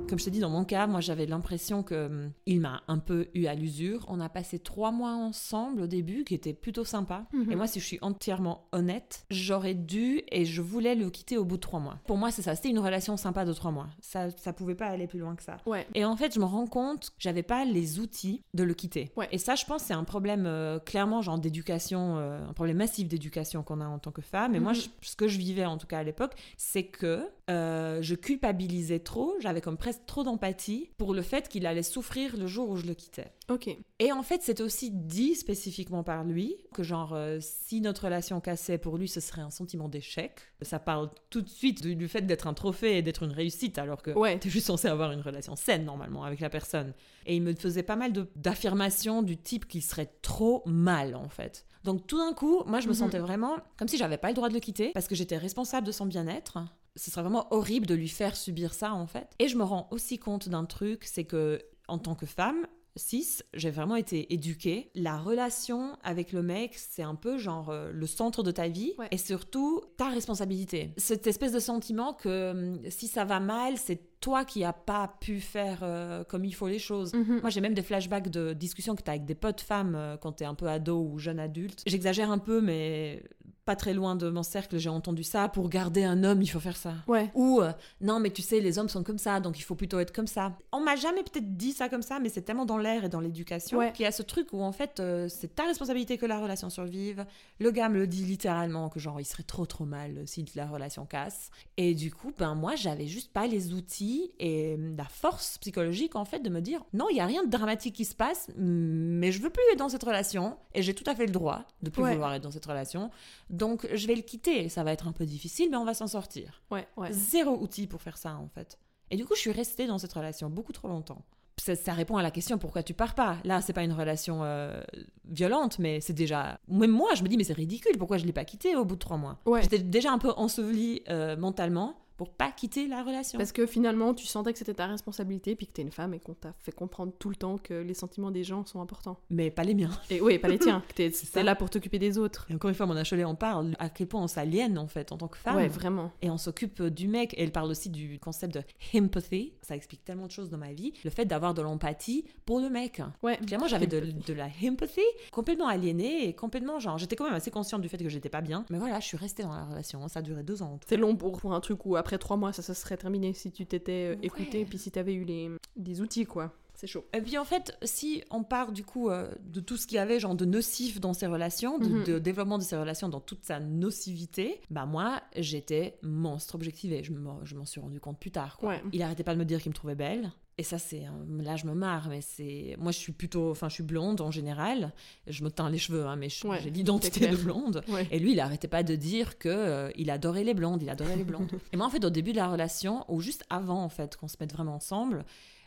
[0.08, 2.98] Comme je t'ai dit, dans mon cas, moi j'avais l'impression que hum, il m'a un
[2.98, 4.04] peu eu à l'usure.
[4.08, 7.24] On a passé trois mois ensemble au début, qui était plutôt sympa.
[7.32, 7.50] Mhm.
[7.50, 11.44] Et moi, si je suis entièrement honnête, j'aurais dû et je voulais le quitter au
[11.44, 11.98] bout de trois mois.
[12.06, 12.54] Pour moi, c'est ça.
[12.54, 13.88] C'était une relation sympa de trois mois.
[14.00, 15.56] Ça, ça pouvait pas aller plus loin que ça.
[15.66, 15.86] Ouais.
[15.94, 19.10] Et en fait, je me rends compte que j'avais pas les outils de le quitter.
[19.16, 19.28] Ouais.
[19.32, 23.08] Et ça, je pense, c'est un problème euh, clairement, genre d'éducation, euh, un problème massif
[23.08, 24.54] d'éducation qu'on a en tant que femme.
[24.54, 24.78] Et moi, Mhm.
[24.78, 29.00] je- ce que je vivais en tout cas à l'époque, c'est que euh, je culpabilisais
[29.00, 29.34] trop.
[29.40, 32.86] J'avais comme presque trop d'empathie pour le fait qu'il allait souffrir le jour où je
[32.86, 33.32] le quittais.
[33.50, 33.68] Ok.
[33.98, 38.40] Et en fait, c'est aussi dit spécifiquement par lui que genre euh, si notre relation
[38.40, 40.32] cassait pour lui, ce serait un sentiment d'échec.
[40.62, 43.78] Ça parle tout de suite du, du fait d'être un trophée et d'être une réussite,
[43.78, 44.38] alors que Ouais.
[44.38, 46.94] t'es juste censé avoir une relation saine normalement avec la personne.
[47.26, 51.66] Et il me faisait pas mal d'affirmations du type qu'il serait trop mal en fait.
[51.84, 52.98] Donc tout d'un coup, moi je me Mhm.
[52.98, 55.86] sentais vraiment comme si j'avais pas le droit de le quitter parce que j'étais responsable
[55.86, 56.58] de son bien-être.
[56.96, 59.28] Ce serait vraiment horrible de lui faire subir ça en fait.
[59.38, 63.42] Et je me rends aussi compte d'un truc, c'est que en tant que femme, 6,
[63.54, 64.92] j'ai vraiment été éduquée.
[64.94, 68.92] La relation avec le mec, c'est un peu genre euh, le centre de ta vie
[68.98, 69.08] Ouais.
[69.10, 70.92] et surtout ta responsabilité.
[70.96, 75.08] Cette espèce de sentiment que hum, si ça va mal, c'est toi qui n'as pas
[75.20, 77.12] pu faire euh, comme il faut les choses.
[77.14, 77.40] Mhm.
[77.40, 80.16] Moi, j'ai même des flashbacks de discussions que tu as avec des potes femmes euh,
[80.16, 81.82] quand tu es un peu ado ou jeune adulte.
[81.86, 83.24] J'exagère un peu, mais
[83.64, 85.48] pas très loin de mon cercle, j'ai entendu ça.
[85.48, 86.94] Pour garder un homme, il faut faire ça.
[87.06, 87.30] Ouais.
[87.34, 89.98] Ou euh, non, mais tu sais, les hommes sont comme ça, donc il faut plutôt
[90.00, 90.52] être comme ça.
[90.72, 93.20] On m'a jamais peut-être dit ça comme ça, mais c'est tellement dans l'air et dans
[93.20, 93.92] l'éducation Ouais.
[93.92, 96.68] qu'il y a ce truc où en fait euh, c'est ta responsabilité que la relation
[96.70, 97.24] survive.
[97.58, 100.66] Le gars me le dit littéralement que genre il serait trop trop mal si la
[100.66, 101.50] relation casse.
[101.76, 106.16] Et du coup, ben moi j'avais juste pas les outils et hum, la force psychologique
[106.16, 108.48] en fait de me dire non, il y a rien de dramatique qui se passe,
[108.56, 111.64] mais je veux plus être dans cette relation et j'ai tout à fait le droit
[111.82, 112.12] de plus Ouais.
[112.12, 113.10] vouloir être dans cette relation.
[113.56, 114.68] Donc je vais le quitter.
[114.68, 116.86] Ça va être un peu difficile, mais on va s'en sortir Ouais.
[116.96, 117.12] Ouais.
[117.12, 118.78] zéro outil pour faire ça en fait.
[119.10, 121.22] Et du coup, je suis restée dans cette relation beaucoup trop longtemps.
[121.58, 123.36] Ça, ça répond à la question pourquoi tu pars pas?
[123.44, 124.82] Là, c'est pas une relation euh,
[125.24, 126.58] violente, mais c'est déjà.
[126.68, 127.96] Même moi, je me dis mais c'est ridicule.
[127.96, 129.38] Pourquoi je l'ai pas quitté au bout de trois mois?
[129.46, 129.62] Ouais.
[129.62, 133.38] J'étais déjà un peu ensevelie euh, mentalement pour pas quitter la relation.
[133.38, 136.20] Parce que finalement, tu sentais que c'était ta responsabilité, puis que t'es une femme et
[136.20, 139.18] qu'on t'a fait comprendre tout le temps que les sentiments des gens sont importants.
[139.30, 139.90] Mais pas les miens.
[140.10, 140.82] Et oui, pas les tiens.
[140.88, 140.94] que
[141.32, 142.46] T'es là pour t'occuper des autres.
[142.50, 145.12] Et encore une fois, mon achelet en parle à quel point on s'aliène en fait
[145.12, 145.56] en tant que femme.
[145.56, 146.12] Ouais, vraiment.
[146.22, 147.34] Et on s'occupe du mec.
[147.34, 148.62] Et elle parle aussi du concept de
[148.98, 149.52] empathy.
[149.62, 150.92] Ça explique tellement de choses dans ma vie.
[151.04, 153.02] Le fait d'avoir de l'empathie pour le mec.
[153.22, 153.36] Ouais.
[153.38, 155.00] Clairement, j'avais de, de la empathy,
[155.32, 158.40] complètement aliénée et complètement genre, j'étais quand même assez consciente du fait que j'étais pas
[158.40, 158.64] bien.
[158.70, 160.06] Mais voilà, je suis restée dans la relation.
[160.08, 160.78] Ça a duré deux ans.
[160.86, 163.50] C'est long pour, pour un truc où après trois mois, ça, ça serait terminé si
[163.50, 164.64] tu t'étais euh, écouté, Ouais.
[164.66, 166.52] puis si t'avais eu les, des outils, quoi.
[166.74, 167.04] C'est chaud.
[167.14, 169.98] Et puis en fait, si on part du coup euh, de tout ce qu'il y
[170.00, 172.04] avait genre de nocif dans ces relations, de, Mhm.
[172.04, 177.02] de développement de ces relations dans toute sa nocivité, bah moi j'étais monstre objectivée.
[177.04, 178.56] Je m'en je m'en suis rendu compte plus tard.
[178.58, 178.70] quoi.
[178.70, 178.82] Ouais.
[178.92, 180.32] Il arrêtait pas de me dire qu'il me trouvait belle.
[180.56, 181.02] Et ça, c'est.
[181.40, 182.76] Là, je me marre, mais c'est.
[182.78, 183.50] Moi, je suis plutôt.
[183.50, 184.92] Enfin, je suis blonde en général.
[185.26, 187.82] Je me teins les cheveux, hein, mais Ouais, j'ai l'identité de blonde.
[187.88, 188.06] Ouais.
[188.10, 191.16] Et lui, il arrêtait pas de dire que euh, il adorait les blondes, il adorait
[191.16, 191.50] les blondes.
[191.72, 194.28] et moi, en fait, au début de la relation, ou juste avant, en fait, qu'on
[194.28, 195.24] se mette vraiment ensemble,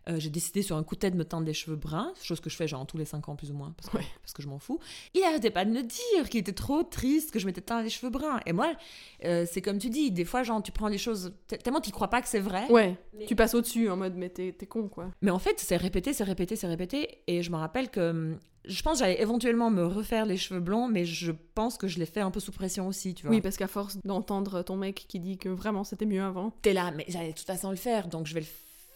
[0.09, 2.39] euh, j'ai décidé sur un coup de tête de me teindre les cheveux bruns, chose
[2.39, 4.05] que je fais genre tous les 5 ans plus ou moins, parce que, Ouais.
[4.21, 4.79] parce que je m'en fous.
[5.13, 7.89] Il arrêtait pas de me dire qu'il était trop triste que je m'étais teint les
[7.89, 8.39] cheveux bruns.
[8.45, 8.73] Et moi,
[9.25, 12.09] euh, c'est comme tu dis, des fois, genre, tu prends les choses tellement tu crois
[12.09, 12.65] pas que c'est vrai.
[12.69, 12.95] Ouais.
[13.17, 15.11] Mais- Tu passes au-dessus en mode, mais t'es t'es con, quoi.
[15.21, 17.19] Mais en fait, c'est répété, c'est répété, c'est répété.
[17.27, 20.59] Et je me rappelle que hum, je pense que j'allais éventuellement me refaire les cheveux
[20.59, 23.33] blonds, mais je pense que je l'ai fait un peu sous pression aussi, tu vois.
[23.35, 26.51] Oui, parce qu'à force d'entendre ton mec qui dit que vraiment c'était mieux avant.
[26.61, 28.45] t'es là, mais j'allais de toute façon le faire, donc je vais le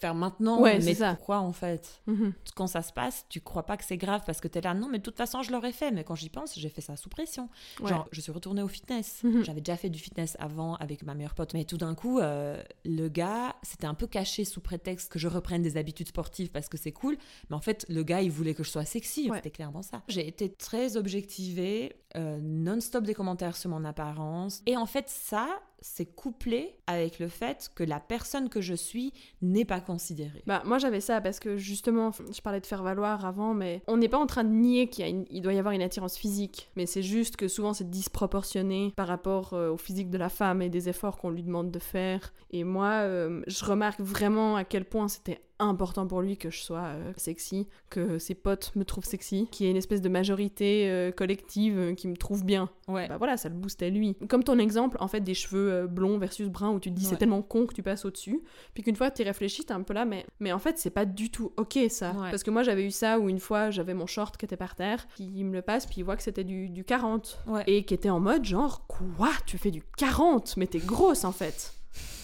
[0.02, 0.60] faire maintenant.
[0.60, 1.16] Ouais, mais ça.
[1.16, 2.02] pourquoi en fait?
[2.08, 2.34] Mhm.
[2.56, 4.90] Quand ça se passe, tu crois pas que c'est grave parce que t'es là, non,
[4.90, 5.92] mais de toute façon je l'aurais fait.
[5.92, 7.50] Mais quand j'y pense, j'ai fait ça sous pression.
[7.80, 7.90] Ouais.
[7.90, 9.22] Genre, je suis retournée au fitness.
[9.24, 9.44] Mhm.
[9.44, 12.62] J'avais déjà fait du fitness avant avec ma meilleure pote, mais tout d'un coup, euh,
[12.84, 16.68] le gars, c'était un peu caché sous prétexte que je reprenne des habitudes sportives parce
[16.68, 17.18] que c'est cool.
[17.50, 19.30] Mais en fait, le gars, il voulait que je sois sexy.
[19.30, 19.38] Ouais.
[19.38, 20.02] C'était clairement ça.
[20.08, 24.62] J'ai été très objectivée, euh, non-stop des commentaires sur mon apparence.
[24.66, 25.48] Et en fait, ça,
[25.82, 30.44] c'est couplé avec le fait que la personne que je suis n'est pas considérée.
[30.46, 33.98] Bah, moi j'avais ça parce que justement, je parlais de faire valoir avant, mais on
[33.98, 37.04] n'est pas en train de nier qu'il doit y avoir une attirance physique, mais c'est
[37.04, 40.90] juste que souvent c'est disproportionné par rapport euh, au physique de la femme et des
[40.90, 42.34] efforts qu'on lui demande de faire.
[42.52, 46.60] Et moi, euh, je remarque vraiment à quel point c'était important pour lui que je
[46.60, 50.10] sois euh, sexy, que ses potes me trouvent sexy, qu'il y ait une espèce de
[50.10, 52.70] majorité euh, collective euh, qui me trouve bien.
[52.88, 53.08] Ouais.
[53.08, 54.16] Bah voilà, ça le boostait lui.
[54.30, 57.10] Comme ton exemple, en fait, des cheveux blonds versus bruns où tu te dis Ouais.
[57.12, 58.42] c'est tellement con que tu passes au-dessus.
[58.74, 61.06] Puis qu'une fois tu réfléchis, t'es un peu là, mais, mais en fait, c'est pas
[61.06, 62.12] du tout ok ça.
[62.12, 62.30] Ouais.
[62.30, 64.76] Parce que moi j'avais eu ça où une fois j'avais mon short qui était par
[64.76, 67.40] terre, il me le passe, puis il voit que c'était du, du 40.
[67.48, 67.64] Ouais.
[67.68, 69.30] Et qui était en mode genre, quoi?
[69.46, 71.74] Tu fais du 40 Mais t'es grosse en fait.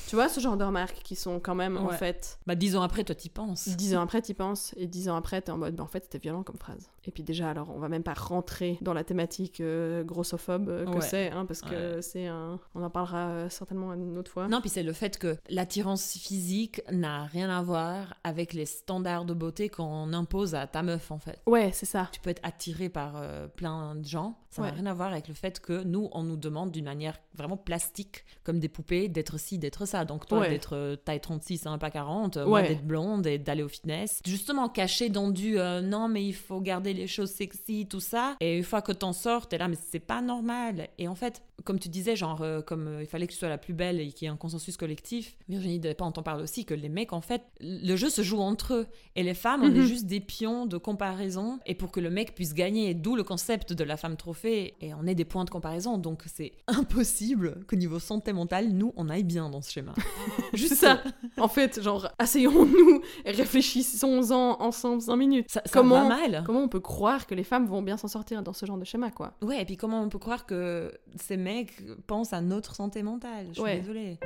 [0.07, 2.81] Tu vois, ce genre de remarques qui sont quand même, en fait, Bah, dix ans
[2.81, 3.67] après, toi, t'y penses.
[3.69, 6.03] dix ans après, t'y penses, et dix ans après, t'es en mode, bah, en fait,
[6.03, 6.89] c'était violent comme phrase.
[7.05, 10.85] Et puis déjà, alors, on va même pas rentrer dans la thématique euh, grossophobe euh,
[10.85, 11.01] que Ouais.
[11.01, 12.59] c'est, hein, parce que c'est un...
[12.75, 14.47] On en parlera euh, certainement une autre fois.
[14.47, 19.25] Non, puis c'est le fait que l'attirance physique n'a rien à voir avec les standards
[19.25, 21.39] de beauté qu'on impose à ta meuf, en fait.
[21.45, 22.09] Ouais, c'est ça.
[22.11, 24.37] Tu peux être attiré par euh, plein de gens.
[24.57, 24.73] Ça n'a Ouais.
[24.73, 28.25] rien à voir avec le fait que nous, on nous demande d'une manière vraiment plastique,
[28.43, 30.03] comme des poupées, d'être ci, d'être ça.
[30.03, 30.49] Donc toi, Ouais.
[30.49, 32.67] d'être euh, taille 36, hein, pas 40, euh, moi Ouais.
[32.69, 34.19] d'être blonde et d'aller au fitness.
[34.25, 38.35] Justement, caché dans du euh, non, mais il faut garder les choses sexy, tout ça.
[38.39, 40.87] Et une fois que t'en sors, t'es là, mais c'est pas normal.
[40.97, 43.49] Et en fait, comme tu disais, genre, euh, comme euh, il fallait que tu sois
[43.49, 46.65] la plus belle et qu'il y ait un consensus collectif, Virginie Despentes en parle aussi,
[46.65, 48.87] que les mecs, en fait, le jeu se joue entre eux.
[49.15, 49.81] Et les femmes, on Mhm.
[49.81, 51.59] est juste des pions de comparaison.
[51.65, 54.93] Et pour que le mec puisse gagner, d'où le concept de la femme trophée, et
[54.93, 55.97] on est des points de comparaison.
[55.97, 59.93] Donc c'est impossible qu'au niveau santé mentale, nous, on aille bien dans ce schéma.
[60.53, 61.01] Juste ça.
[61.37, 65.45] En fait, genre, asseyons-nous réfléchissons-en ensemble 5 minutes.
[65.49, 66.43] Ça, ça Comment- va mal.
[66.45, 68.85] Comment on peut croire que les femmes vont bien s'en sortir dans ce genre de
[68.85, 69.33] schéma, quoi?
[69.41, 73.47] Ouais, et puis comment on peut croire que ces mecs pensent à notre santé mentale
[73.49, 73.79] Je suis Ouais.
[73.79, 74.17] désolée.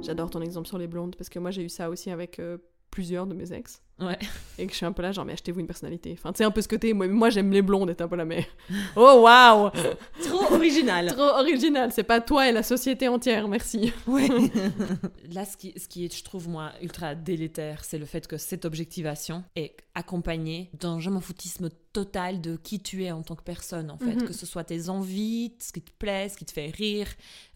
[0.00, 2.58] J'adore ton exemple sur les blondes, parce que moi j'ai eu ça aussi avec euh,
[2.92, 3.82] plusieurs de mes ex.
[3.98, 4.18] Ouais.
[4.58, 6.14] Et que je suis un peu là, genre, mais achetez-vous une personnalité.
[6.18, 8.08] Enfin, tu sais, un peu ce côté, moi, moi j'aime les blondes, et t'es un
[8.08, 8.44] peu la mère.
[8.96, 9.70] Oh waouh
[10.22, 11.06] Trop original.
[11.06, 13.92] Trop original, c'est pas toi et la société entière, merci.
[14.06, 14.28] Ouais.
[15.32, 18.36] Là, ce qui, ce qui est, je trouve, moi, ultra délétère, c'est le fait que
[18.36, 23.36] cette objectivation est accompagnée d'un je m'en foutisme total de qui tu es en tant
[23.36, 24.16] que personne, en fait.
[24.16, 24.26] Mhm.
[24.26, 27.08] Que ce soit tes envies, ce qui te plaît, ce qui te fait rire,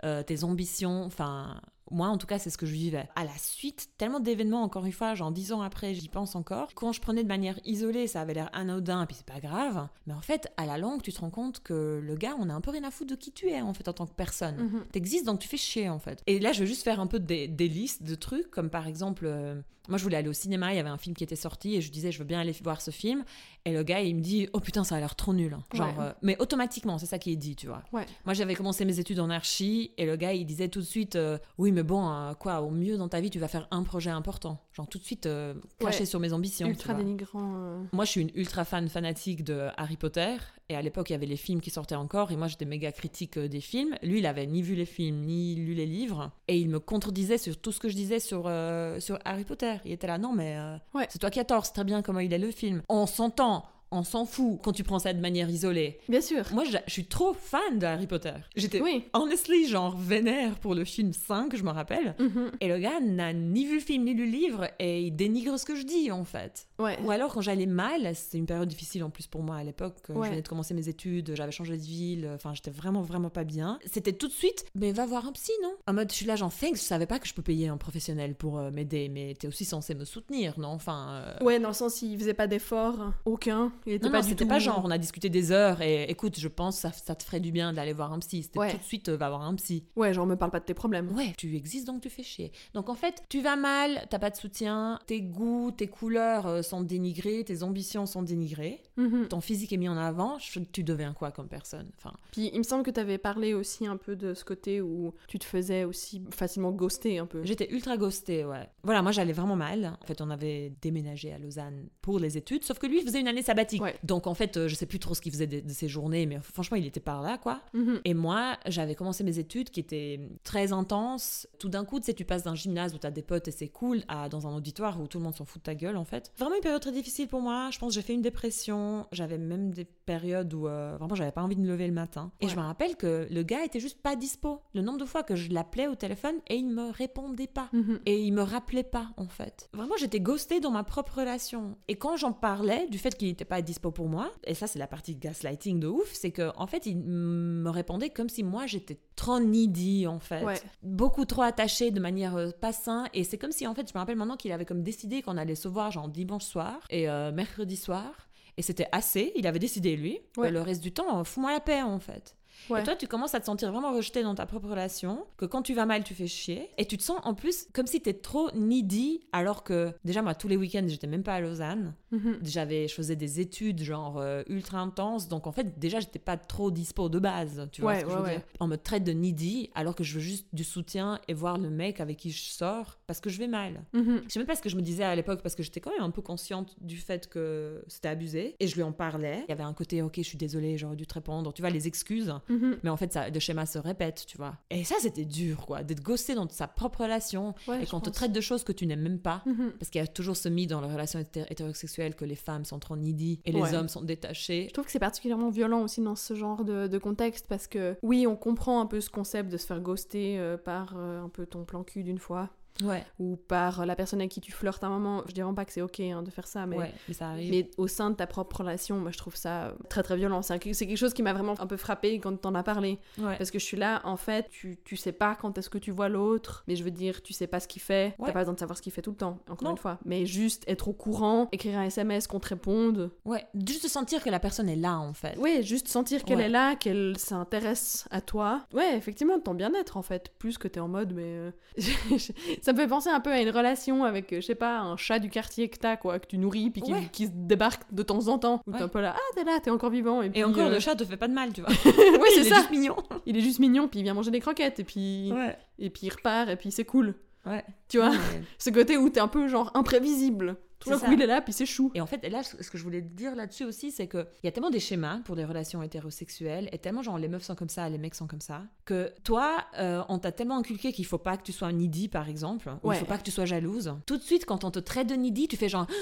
[0.05, 1.61] euh, tes ambitions, enfin...
[1.91, 3.09] Moi, en tout cas, c'est ce que je vivais.
[3.15, 6.69] À la suite, tellement d'événements, encore une fois, genre dix ans après, j'y pense encore.
[6.75, 9.89] Quand je prenais de manière isolée, ça avait l'air anodin, et puis c'est pas grave.
[10.07, 12.55] Mais en fait, à la longue, tu te rends compte que le gars, on a
[12.55, 14.57] un peu rien à foutre de qui tu es, en fait, en tant que personne.
[14.57, 14.85] Mhm.
[14.93, 16.23] T'existes donc tu fais chier en fait.
[16.27, 18.87] Et là je vais juste faire un peu des, des listes de trucs comme par
[18.87, 21.37] exemple euh, moi je voulais aller au cinéma, il y avait un film qui était
[21.37, 23.25] sorti et je disais je veux bien aller voir ce film
[23.65, 25.53] et le gars il me dit oh putain ça a l'air trop nul.
[25.55, 25.63] hein.
[25.75, 26.05] Genre Ouais.
[26.05, 27.83] euh, mais automatiquement c'est ça qui est dit tu vois.
[27.93, 28.07] Ouais.
[28.25, 31.17] Moi j'avais commencé mes études en archi et le gars il disait tout de suite
[31.17, 33.83] euh, oui mais bon euh, quoi au mieux dans ta vie tu vas faire un
[33.85, 34.59] projet important.
[34.73, 36.07] Genre tout de suite euh, cracher Ouais.
[36.07, 36.67] sur mes ambitions.
[36.67, 37.55] Ultra dénigrant.
[37.57, 37.83] euh.
[37.93, 40.35] Moi, je suis une ultra fan fanatique de Harry Potter.
[40.69, 42.33] Et à l'époque, il y avait les films qui sortaient encore.
[42.33, 43.95] Et moi, j'étais méga critique euh, des films.
[44.03, 46.33] Lui, il avait ni vu les films, ni lu les livres.
[46.49, 48.51] Et il me contredisait sur tout ce que je disais sur,
[48.99, 49.75] sur Harry Potter.
[49.85, 50.59] Il était là, non, mais
[50.95, 51.07] Ouais.
[51.11, 51.65] c'est toi qui as tort.
[51.67, 52.83] C'est très bien comment il est le film.
[52.89, 53.65] On s'entend.
[53.93, 56.01] On s'en fout quand tu prends ça de manière isolée.
[56.09, 56.43] Bien sûr.
[56.53, 58.33] Moi, je, je suis trop fan de Harry Potter.
[58.57, 59.05] J'étais Oui.
[59.15, 62.15] honestly genre vénère pour le film 5, je me rappelle.
[62.19, 62.51] Mhm.
[62.61, 65.57] Et le gars n'a ni vu le film ni lu le livre et il dénigre
[65.59, 66.67] ce que je dis en fait.
[66.79, 66.99] Ouais.
[67.03, 69.97] Ou alors quand j'allais mal, c'était une période difficile en plus pour moi à l'époque.
[70.11, 70.27] euh, Ouais.
[70.27, 73.45] Je venais de commencer mes études, j'avais changé de ville, enfin j'étais vraiment vraiment pas
[73.45, 73.79] bien.
[73.87, 75.75] C'était tout de suite, mais va voir un psy non?
[75.87, 77.77] En mode je suis là j'en fais, je savais pas que je peux payer un
[77.77, 80.69] professionnel pour euh, m'aider, mais t'es aussi censé me soutenir non?
[80.69, 81.09] Enfin.
[81.41, 83.73] euh, Ouais, dans le sens, il faisait pas d'effort, aucun.
[83.87, 84.49] Il était Non, pas non, du c'était tout.
[84.51, 87.41] pas genre on a discuté des heures et écoute, je pense ça, ça te ferait
[87.41, 88.43] du bien d'aller voir un psy.
[88.43, 88.71] C'était Ouais.
[88.71, 89.85] tout de suite euh, va voir un psy.
[89.97, 91.15] Ouais, genre, me parle pas de tes problèmes.
[91.17, 92.53] Ouais, tu existes donc tu fais chier.
[92.75, 96.63] Donc en fait, tu vas mal, t'as pas de soutien, tes goûts, tes couleurs euh,
[96.67, 99.29] sont dénigrés, tes ambitions sont dénigrées, Mhm.
[99.29, 102.59] ton physique est mis en avant, je- tu deviens quoi comme personne Enfin, Puis il
[102.59, 105.85] me semble que t'avais parlé aussi un peu de ce côté où tu te faisais
[105.85, 107.45] aussi facilement ghoster un peu.
[107.45, 108.69] j'étais ultra ghostée, ouais.
[108.83, 109.97] Voilà, moi j'allais vraiment mal.
[110.03, 113.21] En fait, on avait déménagé à Lausanne pour les études, sauf que lui il faisait
[113.21, 113.83] une année sabbatique.
[113.83, 113.97] Ouais.
[114.05, 116.27] Donc en fait, euh, je sais plus trop ce qu'il faisait de, de ses journées,
[116.27, 117.61] mais franchement, il était par là, quoi.
[117.75, 118.01] Mhm.
[118.05, 121.47] Et moi, j'avais commencé mes études qui étaient très intenses.
[121.59, 123.69] Tout d'un coup, tu sais, tu passes d'un gymnase où t'as des potes et c'est
[123.69, 126.05] cool à dans un auditoire où tout le monde s'en fout de ta gueule, en
[126.05, 126.33] fait.
[126.39, 127.69] Vraiment une période très difficile pour moi.
[127.73, 129.07] Je pense que j'ai fait une dépression.
[129.13, 132.31] J'avais même des périodes où euh, vraiment j'avais pas envie de me lever le matin.
[132.41, 132.51] Et Ouais.
[132.51, 134.61] je me rappelle que le gars était juste pas dispo.
[134.75, 137.69] Le nombre de fois que je l'appelais au téléphone et il me répondait pas.
[137.73, 138.01] Mhm.
[138.07, 139.69] Et il me rappelait pas, en fait.
[139.75, 141.77] Vraiment, j'étais ghostée dans ma propre relation.
[141.89, 144.79] Et quand j'en parlais du fait qu'il n'était pas dispo pour moi, et ça, c'est
[144.79, 148.67] la partie gaslighting de ouf, c'est que en fait, il me répondait comme si moi,
[148.67, 150.45] j'étais trop needy, en fait.
[150.45, 150.61] Ouais.
[150.83, 153.07] Beaucoup trop attachée de manière euh, pas sain.
[153.15, 155.37] Et c'est comme si, en fait, je me rappelle maintenant qu'il avait comme décidé qu'on
[155.37, 158.29] allait se voir, genre dimanche soir et euh, mercredi soir.
[158.57, 160.19] Et c'était assez, il avait décidé lui.
[160.39, 160.51] Ouais.
[160.51, 162.37] Le reste du temps, euh, fous-moi la paix, en fait.
[162.71, 162.81] Ouais.
[162.81, 165.63] Et toi, tu commences à te sentir vraiment rejeté dans ta propre relation, que quand
[165.63, 166.71] tu vas mal, tu fais chier.
[166.79, 170.35] Et tu te sens en plus comme si t'es trop needy, alors que déjà, moi,
[170.35, 171.95] tous les week-ends, j'étais même pas à Lausanne.
[172.11, 172.39] Mhm.
[172.43, 176.37] J'avais, je faisais des études genre euh, ultra intenses, donc en fait, déjà, j'étais pas
[176.37, 178.43] trop dispo de base, tu vois Ouais, ce que je veux dire.
[178.61, 181.71] On me traite de needy, alors que je veux juste du soutien et voir le
[181.71, 183.85] mec avec qui je sors parce que je vais mal.
[183.93, 184.23] Mhm.
[184.27, 185.91] Je sais même pas ce que je me disais à l'époque parce que j'étais quand
[185.91, 189.45] même un peu consciente du fait que c'était abusé et je lui en parlais.
[189.47, 191.71] Il y avait un côté ok, je suis désolée, j'aurais dû te répondre, tu vois,
[191.71, 192.33] les excuses.
[192.49, 192.79] Mhm.
[192.83, 194.57] Mais en fait, ça, le schéma se répète, tu vois.
[194.71, 198.11] Et ça, c'était dur, quoi, d'être ghosté dans sa propre relation Ouais, et qu'on te
[198.11, 199.43] traite de choses que tu n'aimes même pas.
[199.47, 199.73] Mhm.
[199.79, 202.65] Parce qu'il y a toujours ce mythe dans les relations hété- hétérosexuelles que les femmes
[202.65, 203.75] sont trop needy et les Ouais.
[203.75, 204.67] hommes sont détachés.
[204.69, 207.97] Je trouve que c'est particulièrement violent aussi dans ce genre de, de contexte parce que
[208.03, 211.29] oui, on comprend un peu ce concept de se faire ghoster euh, par euh, un
[211.29, 212.51] peu ton plan cul d'une fois
[212.85, 215.23] Ouais, ou par la personne avec qui tu flirtes un moment.
[215.27, 217.51] Je dirais pas que c'est ok hein, de faire ça, mais, ouais, mais ça arrive.
[217.51, 220.43] mais au sein de ta propre relation, moi je trouve ça très très violent.
[220.43, 222.99] C'est quelque chose qui m'a vraiment un peu frappé quand t'en as parlé.
[223.19, 223.37] Ouais.
[223.39, 225.91] Parce que je suis là, en fait, tu, tu sais pas quand est-ce que tu
[225.91, 228.15] vois l'autre, mais je veux dire, tu sais pas ce qu'il fait.
[228.25, 229.71] T'as pas besoin de savoir ce qu'il fait tout le temps, encore Non.
[229.73, 229.99] une fois.
[230.05, 233.11] Mais juste être au courant, écrire un SMS, qu'on te réponde.
[233.25, 235.37] Ouais, juste sentir que la personne est là, en fait.
[235.39, 238.67] Ouais, juste sentir qu'elle est là, qu'elle s'intéresse à toi.
[238.75, 240.33] Ouais, effectivement, ton bien-être, en fait.
[240.39, 241.23] Plus que t'es en mode, mais.
[241.25, 241.51] euh,
[242.67, 244.97] ça me fait penser un peu à une relation avec, euh, je sais pas, un
[244.97, 247.09] chat du quartier que t'as, quoi, que tu nourris, puis qui, Ouais.
[247.13, 248.61] qui se débarque de temps en temps.
[248.67, 248.83] Où t'es Ouais.
[248.85, 250.21] un peu là, ah, t'es là, t'es encore vivant.
[250.23, 251.71] Et, puis, Et encore, euh, le chat te fait pas de mal, tu vois.
[251.85, 252.57] Oui, c'est Il est ça.
[252.57, 252.97] juste mignon.
[253.25, 255.31] Il est juste mignon, puis il vient manger des croquettes, et puis.
[255.33, 255.57] Ouais.
[255.79, 257.15] Et puis il repart, et puis c'est cool.
[257.47, 257.65] Ouais.
[257.89, 258.11] Tu vois.
[258.59, 260.57] Ce côté où t'es un peu genre imprévisible.
[260.79, 261.91] Tout d'un coup, il est là, puis c'est chou.
[261.95, 264.49] Et en fait, là, ce que je voulais te dire là-dessus aussi, c'est qu'il y
[264.49, 267.69] a tellement des schémas pour les relations hétérosexuelles, et tellement genre les meufs sont comme
[267.69, 271.19] ça, les mecs sont comme ça, que toi, euh, on t'a tellement inculqué qu'il faut
[271.19, 272.97] pas que tu sois un needy, par exemple, ou Ouais.
[272.97, 273.95] il faut pas que tu sois jalouse.
[274.07, 275.87] Tout de suite, quand on te traite de needy, tu fais genre,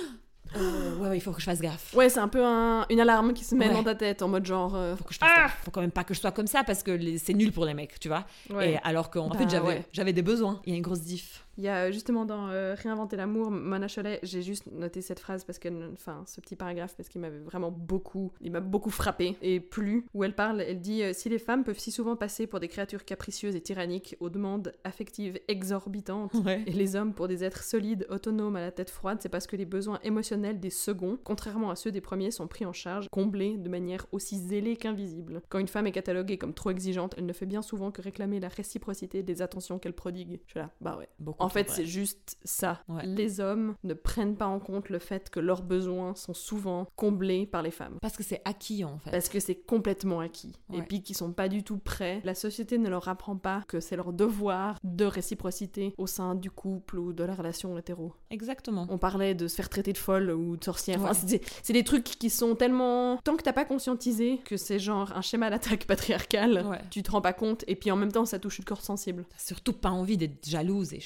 [0.57, 1.95] Euh, ouais, ouais, il faut que je fasse gaffe.
[1.95, 3.73] Ouais, c'est un peu un- une alarme qui se met Ouais.
[3.75, 4.75] dans ta tête, en mode genre.
[4.77, 5.51] euh, Faut que je fasse.
[5.65, 7.73] Faut quand même pas que je sois comme ça parce que c'est nul pour les
[7.75, 8.25] mecs, tu vois.
[8.51, 8.73] ouais.
[8.73, 9.49] Et alors qu'en Bah, fait,
[9.93, 10.61] j'avais des besoins.
[10.67, 11.44] Il y a une grosse diff.
[11.57, 15.21] Il y a euh, justement dans euh, Réinventer l'amour, Mona Cholet, j'ai juste noté cette
[15.21, 18.91] phrase parce qu'elle, enfin, ce petit paragraphe parce qu'il m'avait vraiment beaucoup, il m'a beaucoup
[18.91, 20.07] frappé et plu.
[20.15, 22.69] Où elle parle, elle dit euh, si les femmes peuvent si souvent passer pour des
[22.69, 26.35] créatures capricieuses et tyranniques aux demandes affectives exorbitantes.
[26.45, 26.63] Ouais.
[26.67, 29.57] Et les hommes pour des êtres solides, autonomes, à la tête froide, c'est parce que
[29.57, 33.57] les besoins émotionnels des seconds, contrairement à ceux des premiers, sont pris en charge, comblés
[33.57, 35.43] de manière aussi zélée qu'invisible.
[35.49, 38.41] Quand une femme est cataloguée comme trop exigeante, elle ne fait bien souvent que réclamer
[38.41, 40.41] la réciprocité des attentions qu'elle prodigue.
[40.47, 41.09] Je suis là, bah ouais.
[41.19, 42.83] Beaucoup En fait, c'est juste ça.
[42.89, 43.05] Ouais.
[43.07, 47.47] Les hommes ne prennent pas en compte le fait que leurs besoins sont souvent comblés
[47.47, 47.99] par les femmes.
[48.01, 49.11] Parce que c'est acquis en fait.
[49.11, 50.53] Parce que c'est complètement acquis.
[50.73, 52.21] Et puis qu'ils sont pas du tout prêts.
[52.25, 56.51] La société ne leur apprend pas que c'est leur devoir de réciprocité au sein du
[56.51, 58.15] couple ou de la relation hétéro.
[58.31, 58.87] Exactement.
[58.91, 61.03] On parlait de se faire traiter de folle ou de sorcière.
[61.03, 61.11] Ouais.
[61.15, 63.19] c'est c'est des trucs qui sont tellement.
[63.25, 66.81] Tant que t'as pas conscientisé que c'est genre un schéma d'attaque patriarcal, Ouais.
[66.91, 67.65] tu te rends pas compte.
[67.67, 69.25] Et puis en même temps, ça touche le corps sensible.
[69.31, 71.01] T'as surtout pas envie d'être jalouse et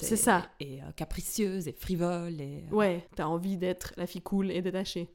[0.00, 0.46] C'est et- ça.
[0.60, 2.40] Et, euh, capricieuse et frivole.
[2.40, 2.64] Et...
[2.70, 5.08] euh, Ouais, t'as envie d'être la fille cool et détachée.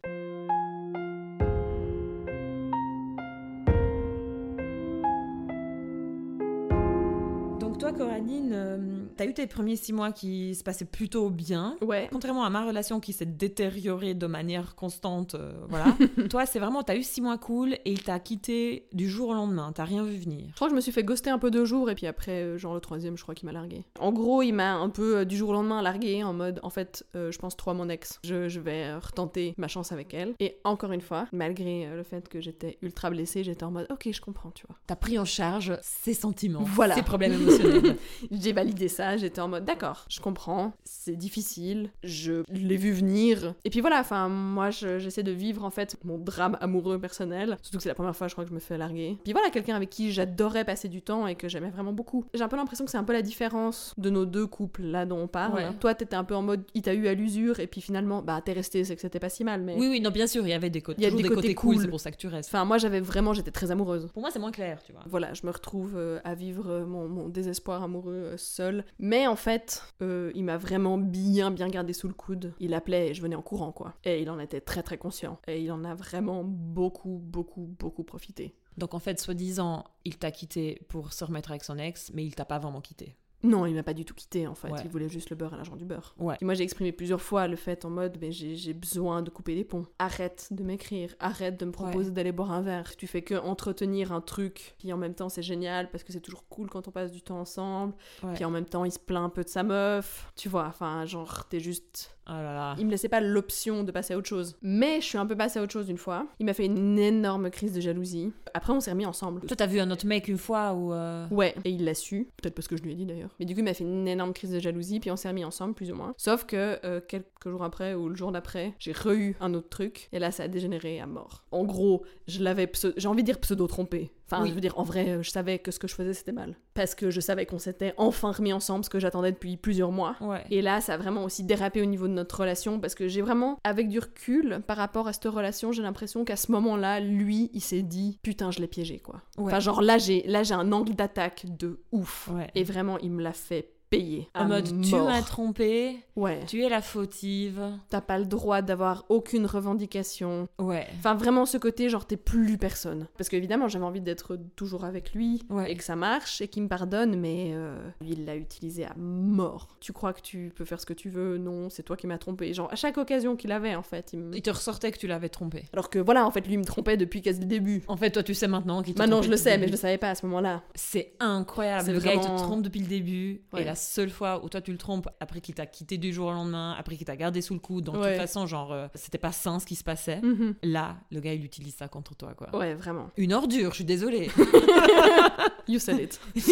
[7.60, 11.76] Donc toi, Coraline, euh, t'as eu tes premiers six mois qui se passaient plutôt bien.
[11.82, 12.08] Ouais.
[12.12, 15.96] Contrairement à ma relation qui s'est détériorée de manière constante, euh, voilà.
[16.30, 19.34] toi, c'est vraiment, t'as eu six mois cool et il t'a quitté du jour au
[19.34, 19.72] lendemain.
[19.74, 20.46] T'as rien vu venir.
[20.50, 22.42] Je crois que je me suis fait ghoster un peu deux jours et puis après,
[22.44, 23.84] euh, genre le troisième, je crois qu'il m'a largué.
[24.00, 26.70] En gros, il m'a un peu euh, du jour au lendemain largué en mode, en
[26.70, 28.20] fait, euh, je pense trop à mon ex.
[28.24, 30.34] Je, je vais retenter ma chance avec elle.
[30.40, 33.88] Et encore une fois, malgré euh, le fait que j'étais ultra blessée, j'étais en mode,
[33.92, 34.78] ok, je comprends, tu vois.
[34.88, 36.96] T'as pris en charge ses sentiments, Voilà.
[36.96, 37.98] ses problèmes émotionnels.
[38.32, 43.54] J'ai validé ça, j'étais en mode, d'accord, je comprends, c'est difficile, je l'ai vu venir.
[43.64, 47.58] Et puis voilà, enfin, moi, je- j'essaie de vivre en fait mon drame amoureux personnel.
[47.62, 49.18] Surtout que c'est la première fois, je crois, que je me fais larguer.
[49.24, 52.26] Puis voilà, quelqu'un avec qui j'adorais passer du temps et que j'aimais vraiment beaucoup.
[52.34, 55.06] J'ai un peu l'impression que c'est un peu la différence de nos deux couples là
[55.06, 55.54] dont on parle.
[55.56, 55.74] Ouais.
[55.80, 58.42] Toi, t'étais un peu en mode, il t'a eu à l'usure et puis finalement, bah,
[58.44, 59.62] t'es resté, c'est que c'était pas si mal.
[59.62, 61.22] Mais oui, oui, non, bien sûr, il y avait des côtés, Il y a toujours
[61.24, 61.84] des des côtés côtés cool, cool.
[61.84, 62.50] c'est pour ça que tu restes.
[62.50, 64.10] enfin, moi, j'avais vraiment, j'étais très amoureuse.
[64.14, 65.02] Pour moi, c'est moins clair, tu vois.
[65.08, 68.84] Voilà, je me retrouve euh, à vivre euh, mon, mon désespoir amoureux euh, seul.
[69.00, 72.54] Mais en fait, euh, il m'a vraiment bien, bien gardé sous le coude.
[72.60, 73.94] Il appelait et je venais en courant, quoi.
[74.04, 75.40] Et il en était très, très conscient.
[75.48, 78.56] Et il en a vraiment beaucoup, beaucoup, beaucoup profité.
[78.78, 82.36] Donc en fait, soi-disant, il t'a quitté pour se remettre avec son ex, mais il
[82.36, 83.16] t'a pas vraiment quitté.
[83.46, 84.70] Non, il m'a pas du tout quitté, en fait.
[84.70, 84.80] Ouais.
[84.84, 86.16] Il voulait juste le beurre à l'argent du beurre.
[86.18, 86.36] Ouais.
[86.42, 89.56] Et moi, j'ai exprimé plusieurs fois le fait en mode, mais j'ai besoin de couper
[89.56, 89.86] des ponts.
[90.00, 91.16] Arrête de m'écrire.
[91.20, 92.96] Arrête de me proposer d'aller boire un verre.
[92.96, 94.76] Tu fais que entretenir un truc.
[94.80, 97.22] Puis en même temps, c'est génial parce que c'est toujours cool quand on passe du
[97.22, 97.94] temps ensemble.
[98.34, 100.32] Puis en même temps, il se plaint un peu de sa meuf.
[100.36, 102.76] Tu vois, enfin, genre, t'es juste Oh là là.
[102.80, 104.58] Il me laissait pas l'option de passer à autre chose.
[104.62, 106.26] Mais je suis un peu passée à autre chose une fois.
[106.40, 108.32] Il m'a fait une énorme crise de jalousie.
[108.54, 109.42] Après, on s'est remis ensemble.
[109.42, 110.92] Toi, t'as vu un autre mec une fois ou.
[110.94, 113.30] euh, Ouais, et il l'a su, peut-être parce que je lui ai dit d'ailleurs.
[113.40, 115.46] Mais du coup, il m'a fait une énorme crise de jalousie, puis on s'est remis
[115.46, 116.14] ensemble, plus ou moins.
[116.18, 120.10] Sauf que euh, quelques jours après, ou le jour d'après, j'ai re-eu un autre truc,
[120.12, 121.44] et là, ça a dégénéré à mort.
[121.52, 124.12] En gros, je l'avais, j'ai envie de dire pseudo-trompé.
[124.28, 124.50] Enfin, Oui.
[124.50, 126.56] je veux dire, en vrai, euh, je savais que ce que je faisais, c'était mal.
[126.74, 130.16] Parce que je savais qu'on s'était enfin remis ensemble, ce que j'attendais depuis plusieurs mois.
[130.20, 130.44] Ouais.
[130.50, 133.22] Et là, ça a vraiment aussi dérapé au niveau de notre relation parce que j'ai
[133.22, 137.52] vraiment, avec du recul par rapport à cette relation, j'ai l'impression qu'à ce moment-là, lui,
[137.54, 139.22] il s'est dit putain, je l'ai piégé quoi.
[139.38, 139.46] Ouais.
[139.46, 142.30] Enfin, genre là, j'ai là j'ai un angle d'attaque de ouf.
[142.34, 142.50] Ouais.
[142.56, 144.30] Et vraiment, il me l'a fait payer.
[144.36, 146.42] En à mode, tu m'as trompé, Ouais.
[146.48, 147.62] tu es la fautive.
[147.90, 150.48] T'as pas le droit d'avoir aucune revendication.
[150.60, 150.88] Ouais.
[150.98, 153.08] Enfin, vraiment ce côté, genre, t'es plus personne.
[153.18, 155.72] Parce qu'évidemment, j'avais envie d'être toujours avec lui Ouais.
[155.72, 158.94] et que ça marche et qu'il me pardonne, mais euh, lui, il l'a utilisé à
[158.98, 159.76] mort.
[159.80, 161.38] Tu crois que tu peux faire ce que tu veux?
[161.38, 162.54] Non, c'est toi qui m'as trompé.
[162.54, 164.36] Genre, à chaque occasion qu'il avait, en fait, il me...
[164.36, 165.64] Il te ressortait que tu l'avais trompé.
[165.74, 167.84] Alors que voilà, en fait, lui il me trompait depuis quasi le début.
[167.88, 169.78] En fait, toi, tu sais maintenant qu'il te Maintenant, je le sais, mais je le
[169.78, 170.64] savais pas à ce moment-là.
[170.74, 171.84] C'est incroyable.
[171.86, 173.42] C'est Le gars, il te trompe depuis le début.
[173.54, 173.62] Ouais.
[173.62, 176.28] Et la seule fois où toi, tu le trompes, après qu'il t'a quitté du jour
[176.28, 178.12] au lendemain, après qu'il t'a gardé sous le coude, donc de Ouais.
[178.14, 180.22] toute façon, genre, euh, c'était pas sain ce qui se passait.
[180.22, 180.56] Mhm.
[180.64, 182.56] Là, le gars, il utilise ça contre toi, quoi.
[182.58, 183.10] Ouais, vraiment.
[183.18, 184.32] Une ordure, je suis désolée.
[185.68, 186.20] You said it.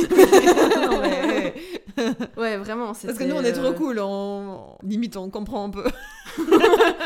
[0.75, 1.53] Non, mais-
[2.35, 2.87] Ouais, vraiment.
[2.87, 3.99] Parce que nous, on est euh, trop cool.
[4.01, 4.75] On...
[4.83, 5.83] Limite, on comprend un peu.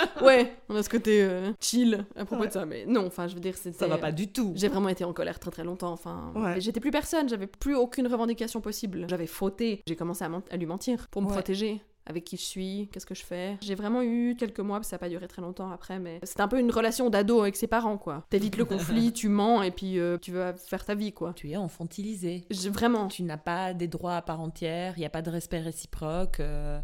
[0.22, 2.48] Ouais, on a ce côté euh, chill à propos Ouais.
[2.48, 3.78] de ça, mais non, enfin, je veux dire, c'était.
[3.78, 4.54] Ça va pas du tout.
[4.56, 5.92] J'ai vraiment été en colère très très longtemps.
[5.92, 6.60] Enfin, Ouais.
[6.62, 9.06] J'étais plus personne, j'avais plus aucune revendication possible.
[9.10, 9.82] J'avais fauté.
[9.88, 11.34] J'ai commencé à, lui mentir pour me Ouais.
[11.34, 11.82] protéger.
[12.10, 13.58] Avec qui je suis, qu'est-ce que je fais.
[13.60, 16.48] J'ai vraiment eu quelques mois, ça n'a pas duré très longtemps après, mais c'était un
[16.48, 18.24] peu une relation d'ado avec ses parents, quoi.
[18.30, 18.64] T'évites le
[19.04, 21.34] conflit, tu mens et puis euh, tu veux faire ta vie, quoi.
[21.34, 22.46] Tu es enfantilisé.
[22.50, 23.10] J'ai vraiment.
[23.10, 26.40] Tu n'as pas des droits à part entière, il n'y a pas de respect réciproque.
[26.40, 26.80] euh,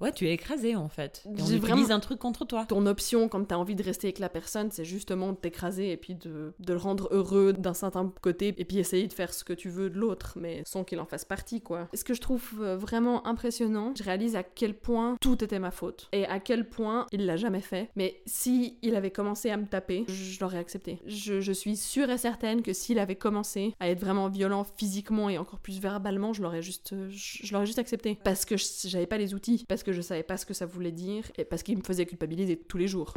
[0.00, 1.22] Ouais, tu es écrasé en fait.
[1.26, 2.64] Et on J'ai utilise vraiment- un truc contre toi.
[2.68, 5.96] Ton option quand t'as envie de rester avec la personne, c'est justement de t'écraser et
[5.96, 9.44] puis de, de le rendre heureux d'un certain côté et puis essayer de faire ce
[9.44, 11.88] que tu veux de l'autre, mais sans qu'il en fasse partie, quoi.
[11.94, 15.70] Ce que je trouve euh, vraiment impressionnant, je réalise à quel point tout était ma
[15.70, 17.90] faute et à quel point il l'a jamais fait.
[17.94, 20.98] Mais si il avait commencé à me taper, je l'aurais accepté.
[21.06, 25.28] Je, je suis sûre et certaine que s'il avait commencé à être vraiment violent physiquement
[25.28, 29.06] et encore plus verbalement, je l'aurais juste, je, je l'aurais juste accepté parce que j'avais
[29.06, 31.62] pas les outils, parce que je savais pas ce que ça voulait dire et parce
[31.62, 33.14] qu'il me faisait culpabiliser tous les jours.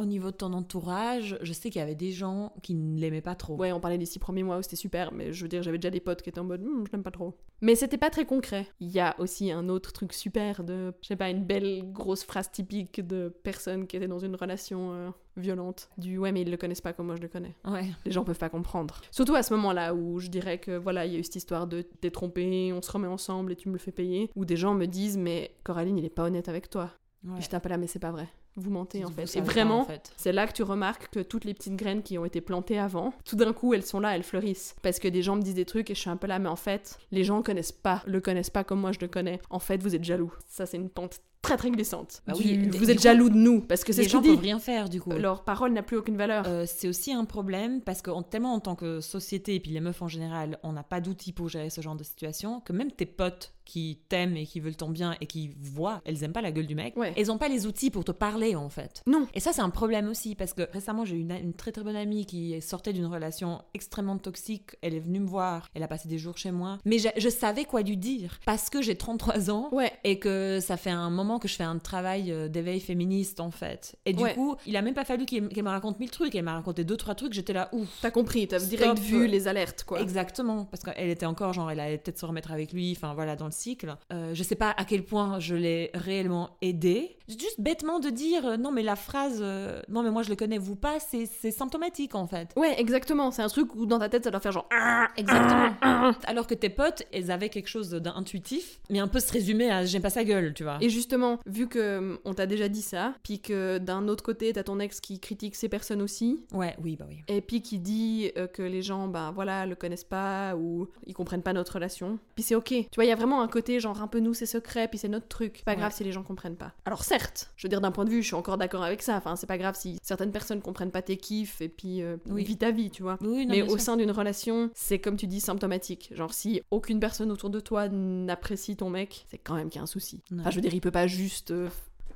[0.00, 3.20] Au niveau de ton entourage, je sais qu'il y avait des gens qui ne l'aimaient
[3.20, 3.56] pas trop.
[3.56, 5.76] Ouais, on parlait des six premiers mois où c'était super, mais je veux dire, j'avais
[5.76, 7.34] déjà des potes qui étaient en mode, Hmm, je l'aime pas trop.
[7.60, 8.66] Mais c'était pas très concret.
[8.80, 12.24] Il y a aussi un autre truc super de, je sais pas, une belle grosse
[12.24, 15.90] phrase typique de personnes qui étaient dans une relation euh, violente.
[15.98, 17.54] Du ouais, mais ils le connaissent pas comme moi je le connais.
[17.66, 17.84] Ouais.
[18.06, 19.02] Les gens peuvent pas comprendre.
[19.10, 21.66] Surtout à ce moment-là où je dirais que voilà, il y a eu cette histoire
[21.66, 24.30] de t'es trompé, on se remet ensemble et tu me le fais payer.
[24.34, 26.90] Où des gens me disent, mais Coraline, il est pas honnête avec toi.
[27.24, 27.38] ouais.
[27.38, 28.28] Et j'étais un peu là, mais c'est pas vrai.
[28.56, 29.36] Vous mentez en fait.
[29.36, 30.12] Et vraiment, en fait.
[30.16, 33.12] c'est là que tu remarques que toutes les petites graines qui ont été plantées avant,
[33.24, 34.74] tout d'un coup, elles sont là, elles fleurissent.
[34.82, 36.48] Parce que des gens me disent des trucs et je suis un peu là, mais
[36.48, 39.40] en fait, les gens connaissent pas, le connaissent pas comme moi je le connais.
[39.50, 40.32] En fait, vous êtes jaloux.
[40.46, 42.22] Ça, c'est une pente très très glissante.
[42.26, 44.36] Bah oui, vous êtes coup, jaloux de nous, parce que c'est ce gens qu'ils peuvent
[44.40, 44.44] disent.
[44.44, 45.10] rien faire du coup.
[45.10, 46.44] Leur parole n'a plus aucune valeur.
[46.46, 49.70] Euh, c'est aussi un problème parce que en- tellement en tant que société et puis
[49.72, 52.72] les meufs en général, on n'a pas d'outils pour gérer ce genre de situation que
[52.72, 56.32] même tes potes qui t'aiment et qui veulent ton bien et qui voient, elles aiment
[56.32, 57.12] pas la gueule du mec, Ouais.
[57.16, 59.02] elles ont pas les outils pour te parler en fait.
[59.06, 59.28] Non.
[59.32, 61.84] Et ça c'est un problème aussi parce que récemment j'ai eu une, une très très
[61.84, 64.72] bonne amie qui sortait d'une relation extrêmement toxique.
[64.82, 67.28] Elle est venue me voir, elle a passé des jours chez moi, mais je, je
[67.28, 69.92] savais quoi lui dire parce que j'ai 33 ans Ouais.
[70.02, 73.50] et que ça fait un moment que je fais un travail euh, d'éveil féministe en
[73.50, 73.96] fait.
[74.06, 74.34] Et du Ouais.
[74.34, 76.34] coup, il a même pas fallu qu'elle me raconte mille trucs.
[76.34, 77.32] Elle m'a raconté deux trois trucs.
[77.32, 77.88] J'étais là, ouf.
[78.02, 80.00] T'as compris, t'as direct vu les alertes, quoi.
[80.00, 83.36] Exactement, parce qu'elle était encore genre, elle allait peut-être se remettre avec lui, enfin voilà,
[83.36, 83.94] dans le cycle.
[84.12, 87.16] Euh, je sais pas à quel point je l'ai réellement aidé.
[87.38, 90.36] Juste bêtement de dire, euh, non mais la phrase, euh, non mais moi je le
[90.36, 92.48] connais, vous pas, c'est c'est symptomatique en fait.
[92.56, 93.30] Ouais, exactement.
[93.30, 94.68] C'est un truc où dans ta tête, ça doit faire genre.
[94.72, 96.12] Ah, Exactement.
[96.26, 99.84] Alors que tes potes, elles avaient quelque chose d'intuitif, mais un peu se résumer à
[99.84, 100.78] j'aime pas sa gueule, tu vois.
[100.80, 104.52] Et justement, vu que hum, on t'a déjà dit ça, puis que d'un autre côté,
[104.52, 107.18] t'as ton ex qui critique ces personnes aussi, Ouais, oui, bah oui.
[107.28, 111.14] et puis qui dit euh, que les gens, ben voilà, le connaissent pas ou ils
[111.14, 112.68] comprennent pas notre relation, puis c'est ok.
[112.68, 114.98] Tu vois, il y a vraiment un côté genre un peu nous, c'est secret, puis
[114.98, 115.62] c'est notre truc.
[115.64, 115.76] Pas Ouais.
[115.76, 116.72] grave si les gens comprennent pas.
[116.84, 117.19] Alors certes,
[117.56, 119.16] je veux dire d'un point de vue, je suis encore d'accord avec ça.
[119.16, 122.44] Enfin, c'est pas grave si certaines personnes comprennent pas tes kiffs et puis euh, Oui.
[122.44, 123.18] vis ta vie, tu vois.
[123.20, 123.80] Oui, non, Mais au sûr.
[123.80, 126.10] sein d'une relation, c'est comme tu dis symptomatique.
[126.14, 129.80] Genre si aucune personne autour de toi n'apprécie ton mec, c'est quand même qu'il y
[129.80, 130.22] a un souci.
[130.30, 130.38] Ouais.
[130.40, 131.68] Enfin, je veux dire, il peut pas juste euh,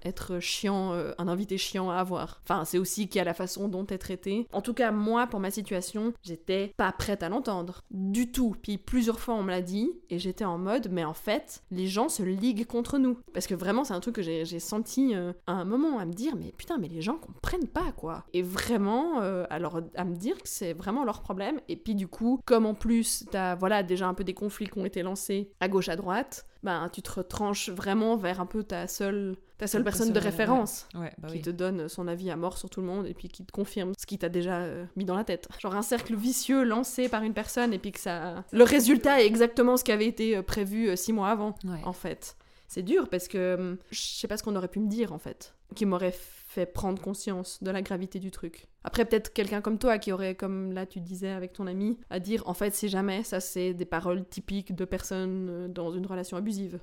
[0.04, 2.40] être chiant, euh, un invité chiant à avoir.
[2.44, 4.46] Enfin, c'est aussi qu'il y a la façon dont t'es traité.
[4.52, 7.82] En tout cas, moi, pour ma situation, j'étais pas prête à l'entendre.
[7.90, 8.56] Du tout.
[8.62, 11.86] Puis plusieurs fois, on me l'a dit, et j'étais en mode, mais en fait, les
[11.86, 13.18] gens se liguent contre nous.
[13.32, 16.04] Parce que vraiment, c'est un truc que j'ai j'ai senti euh, à un moment à
[16.04, 18.24] me dire, mais putain, mais les gens comprennent pas, quoi.
[18.32, 21.60] Et vraiment, euh, alors à me dire que c'est vraiment leur problème.
[21.68, 24.78] Et puis du coup, comme en plus, t'as voilà, déjà un peu des conflits qui
[24.78, 28.64] ont été lancés à gauche, à droite, ben, tu te retranches vraiment vers un peu
[28.64, 31.42] ta seule, ta seule personne de référence Ouais, bah qui oui.
[31.42, 33.92] te donne son avis à mort sur tout le monde et puis qui te confirme
[33.98, 35.48] ce qui t'a déjà euh, mis dans la tête.
[35.60, 38.44] Genre un cercle vicieux lancé par une personne et puis que ça...
[38.52, 41.80] Le résultat est exactement ce qui avait été euh, prévu euh, six mois avant, Ouais.
[41.84, 42.36] en fait.
[42.66, 45.18] C'est dur parce que hum, je sais pas ce qu'on aurait pu me dire, en
[45.18, 48.66] fait, qui m'aurait fait prendre conscience de la gravité du truc.
[48.82, 52.18] Après, peut-être quelqu'un comme toi qui aurait, comme là tu disais avec ton ami, à
[52.18, 56.36] dire, en fait, si jamais, ça c'est des paroles typiques de personnes dans une relation
[56.36, 56.80] abusive.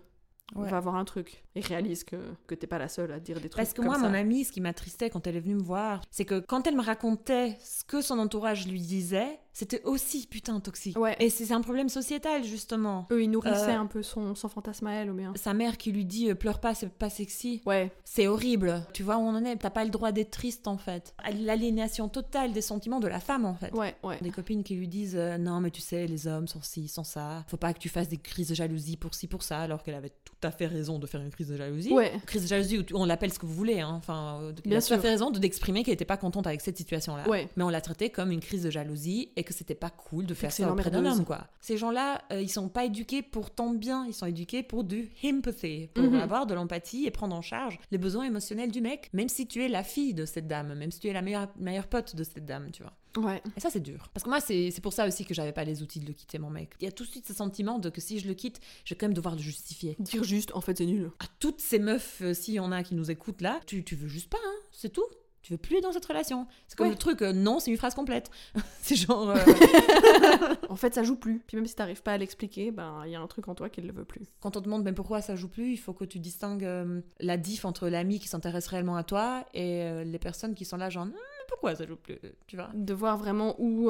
[0.55, 1.43] On va avoir un truc.
[1.55, 3.85] Et réalise que, que t'es pas la seule à dire des trucs Parce que comme
[3.85, 4.01] moi, ça.
[4.07, 6.75] mon amie, ce qui m'attristait quand elle est venue me voir, c'est que quand elle
[6.75, 10.97] me racontait ce que son entourage lui disait, c'était aussi putain toxique.
[10.97, 11.15] Ouais.
[11.19, 13.07] Et c'est un problème sociétal, justement.
[13.11, 15.33] Eux, ils nourrissaient Euh, un peu son, son fantasme à elle, ou bien.
[15.35, 17.61] Sa mère qui lui dit euh, pleure pas, c'est pas sexy.
[17.65, 18.83] Ouais, C'est horrible.
[18.93, 19.55] Tu vois où on en est?
[19.57, 21.13] T'as pas le droit d'être triste en fait.
[21.39, 23.73] L'aliénation totale des sentiments de la femme en fait.
[23.73, 24.17] ouais, ouais.
[24.21, 27.03] Des copines qui lui disent euh, non mais tu sais les hommes sont ci sont
[27.03, 29.83] ça faut pas que tu fasses des crises de jalousie pour ci pour ça alors
[29.83, 32.11] qu'elle avait tout à fait raison de faire une crise de jalousie Ouais.
[32.25, 33.93] crise de jalousie on l'appelle ce que vous voulez hein.
[33.97, 35.01] enfin euh, elle Bien a tout à sûr.
[35.01, 37.49] fait raison de d'exprimer qu'elle était pas contente avec cette situation là Ouais.
[37.55, 40.33] mais on l'a traité comme une crise de jalousie et que c'était pas cool de
[40.33, 43.71] faire ça auprès d'un homme quoi ces gens là ils sont pas éduqués pour tant
[43.73, 46.15] de bien ils sont éduqués pour du empathy pour Mhm.
[46.15, 49.63] avoir de l'empathie et prendre en charge les besoins émotionnels du mec même si tu
[49.63, 52.23] es la fille de cette dame même si tu es la meilleure meilleure pote de
[52.23, 53.41] cette dame tu vois Ouais.
[53.57, 54.07] et ça, c'est dur.
[54.13, 56.13] Parce que moi, c'est c'est pour ça aussi que j'avais pas les outils de le
[56.13, 56.69] quitter, mon mec.
[56.79, 58.93] Il y a tout de suite ce sentiment de que si je le quitte, je
[58.93, 59.97] vais quand même devoir le justifier.
[59.99, 61.11] Dire juste, en fait, c'est nul.
[61.19, 63.97] À toutes ces meufs, euh, s'il y en a qui nous écoutent là, tu, tu
[63.97, 65.03] veux juste pas, hein, c'est tout.
[65.41, 66.45] Tu veux plus être dans cette relation.
[66.67, 66.93] C'est comme Ouais.
[66.93, 68.29] le truc, euh, non, c'est une phrase complète.
[68.81, 69.29] c'est genre.
[69.31, 69.35] euh,
[70.69, 71.39] En fait, ça joue plus.
[71.47, 73.69] Puis même si t'arrives pas à l'expliquer, ben, il y a un truc en toi
[73.69, 74.25] qui le veut plus.
[74.39, 77.01] quand on te demande mais pourquoi ça joue plus, il faut que tu distingues euh,
[77.19, 80.89] la diff entre l'ami qui s'intéresse réellement à toi et les personnes qui sont là,
[80.89, 81.13] genre, Hum,
[81.47, 82.69] pourquoi ça joue plus Tu vois?
[82.73, 83.89] De voir vraiment où,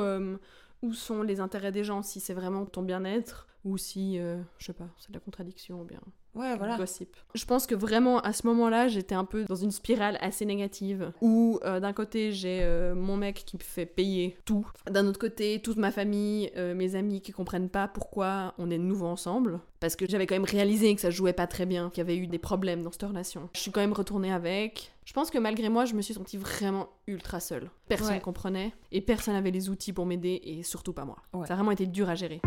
[0.81, 4.73] où sont les intérêts des gens, si c'est vraiment ton bien-être, ou si, je sais
[4.73, 5.99] pas, c'est de la contradiction, ou bien
[6.33, 6.77] Ouais, voilà.
[6.77, 7.15] gossip.
[7.35, 11.11] Je pense que vraiment, à ce moment-là, j'étais un peu dans une spirale assez négative,
[11.21, 14.65] où euh, d'un côté, j'ai euh, mon mec qui me fait payer tout.
[14.89, 18.77] D'un autre côté, toute ma famille, euh, mes amis qui comprennent pas pourquoi on est
[18.77, 19.59] de nouveau ensemble.
[19.81, 22.17] Parce que j'avais quand même réalisé que ça jouait pas très bien, qu'il y avait
[22.17, 23.49] eu des problèmes dans cette relation.
[23.55, 24.91] Je suis quand même retournée avec.
[25.05, 27.69] Je pense que malgré moi, je me suis sentie vraiment ultra seule.
[27.87, 28.19] Personne Ouais.
[28.21, 31.17] comprenait, et personne n'avait les outils pour m'aider, et surtout pas moi.
[31.33, 31.47] Ouais.
[31.47, 32.39] Ça a vraiment été dur à gérer.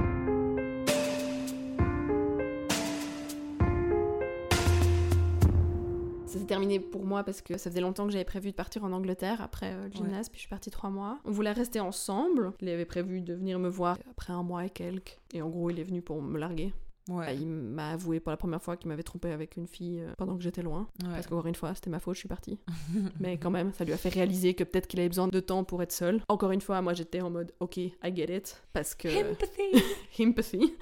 [6.45, 8.85] Ça s'est terminé pour moi parce que ça faisait longtemps que j'avais prévu de partir
[8.85, 9.91] en Angleterre après euh, le Ouais.
[9.97, 11.19] gymnase, puis je suis partie trois mois.
[11.25, 12.53] On voulait rester ensemble.
[12.61, 15.19] Il avait prévu de venir me voir après un mois et quelques.
[15.33, 16.73] Et en gros, il est venu pour me larguer.
[17.09, 17.27] Ouais.
[17.27, 20.13] Bah, il m'a avoué pour la première fois qu'il m'avait trompé avec une fille euh,
[20.17, 20.89] pendant que j'étais loin.
[21.03, 21.11] Ouais.
[21.11, 22.59] Parce qu'encore une fois, c'était ma faute, je suis partie.
[23.21, 25.65] Mais quand même, ça lui a fait réaliser que peut-être qu'il avait besoin de temps
[25.65, 26.23] pour être seul.
[26.29, 28.63] Encore une fois, moi j'étais en mode ok, I get it.
[28.73, 29.09] Parce que.
[29.33, 29.83] Empathy.
[30.21, 30.75] Empathy.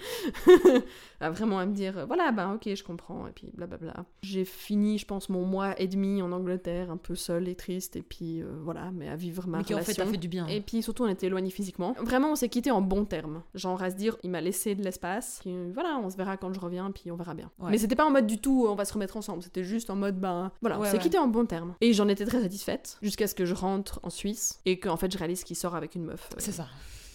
[1.21, 3.27] à vraiment à me dire euh, voilà, ben ok, je comprends.
[3.27, 4.05] Et puis blablabla.
[4.23, 7.97] J'ai fini, je pense, mon mois et demi en Angleterre, un peu seule et triste.
[7.97, 10.05] Et puis euh, voilà, mais à vivre ma Mais qui en fait relation.
[10.05, 10.47] a fait du bien.
[10.47, 11.95] Et puis surtout, on était éloignés physiquement.
[12.01, 13.43] Vraiment, on s'est quittés en bons termes.
[13.55, 15.43] Genre à se dire, il m'a laissé de l'espace.
[15.75, 17.51] Voilà, on se verra quand je reviens, puis on verra bien.
[17.59, 17.71] Ouais.
[17.73, 19.43] Mais c'était pas en mode du tout, on va se remettre ensemble.
[19.43, 20.99] C'était juste en mode, ben voilà, on s'est ouais.
[21.01, 21.75] quittés en bons termes.
[21.81, 25.11] Et j'en étais très satisfaite jusqu'à ce que je rentre en Suisse et qu'en fait,
[25.13, 26.29] je réalise qu'il sort avec une meuf.
[26.33, 26.69] euh, C'est ça.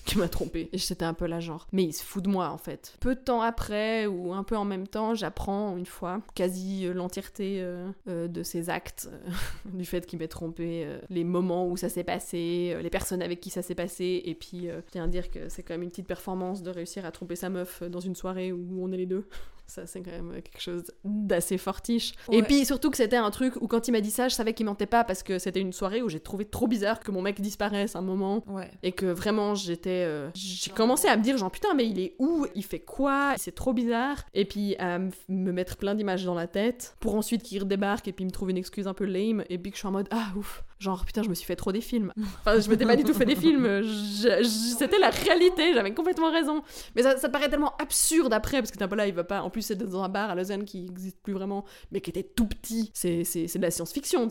[0.08, 0.70] Qui m'a trompée.
[0.72, 2.96] Et j'étais un peu là genre, mais il se fout de moi en fait.
[3.00, 6.94] Peu de temps après, ou un peu en même temps, j'apprends une fois quasi euh,
[6.94, 9.10] l'entièreté euh, euh, de ses actes,
[9.66, 13.50] du fait qu'il m'ait trompé, les moments où ça s'est passé, les personnes avec qui
[13.50, 16.08] ça s'est passé, et puis je tiens à dire que c'est quand même une petite
[16.08, 19.28] performance de réussir à tromper sa meuf dans une soirée où on est les deux.
[19.68, 22.14] Ça, c'est quand même quelque chose d'assez fortiche.
[22.32, 24.54] Et puis surtout que c'était un truc où quand il m'a dit ça, je savais
[24.54, 27.22] qu'il mentait pas parce que c'était une soirée où j'ai trouvé trop bizarre que mon
[27.22, 28.44] mec disparaisse un moment.
[28.48, 28.72] Ouais.
[28.84, 32.16] et que vraiment j'étais euh, j'ai commencé à me dire genre putain mais il est
[32.18, 32.46] où?
[32.56, 33.34] Il fait quoi?
[33.38, 34.24] C'est trop bizarre.
[34.34, 38.08] Et puis à me- me mettre plein d'images dans la tête pour ensuite qu'il redébarque
[38.08, 39.44] et puis me trouve une excuse un peu lame.
[39.50, 41.56] Et puis que je suis en mode ah ouf Genre, putain, je me suis fait
[41.56, 42.14] trop des films.
[42.18, 43.84] Enfin, je m'étais pas du tout fait des films.
[44.44, 46.62] C'était la réalité, j'avais complètement raison.
[46.96, 49.24] Mais ça, ça paraît tellement absurde après, parce que t'es un peu là, il va
[49.24, 49.42] pas.
[49.42, 52.24] En plus, c'est dans un bar à Lausanne qui existe plus vraiment, mais qui était
[52.24, 52.92] tout petit.
[52.94, 54.28] C'est de la science-fiction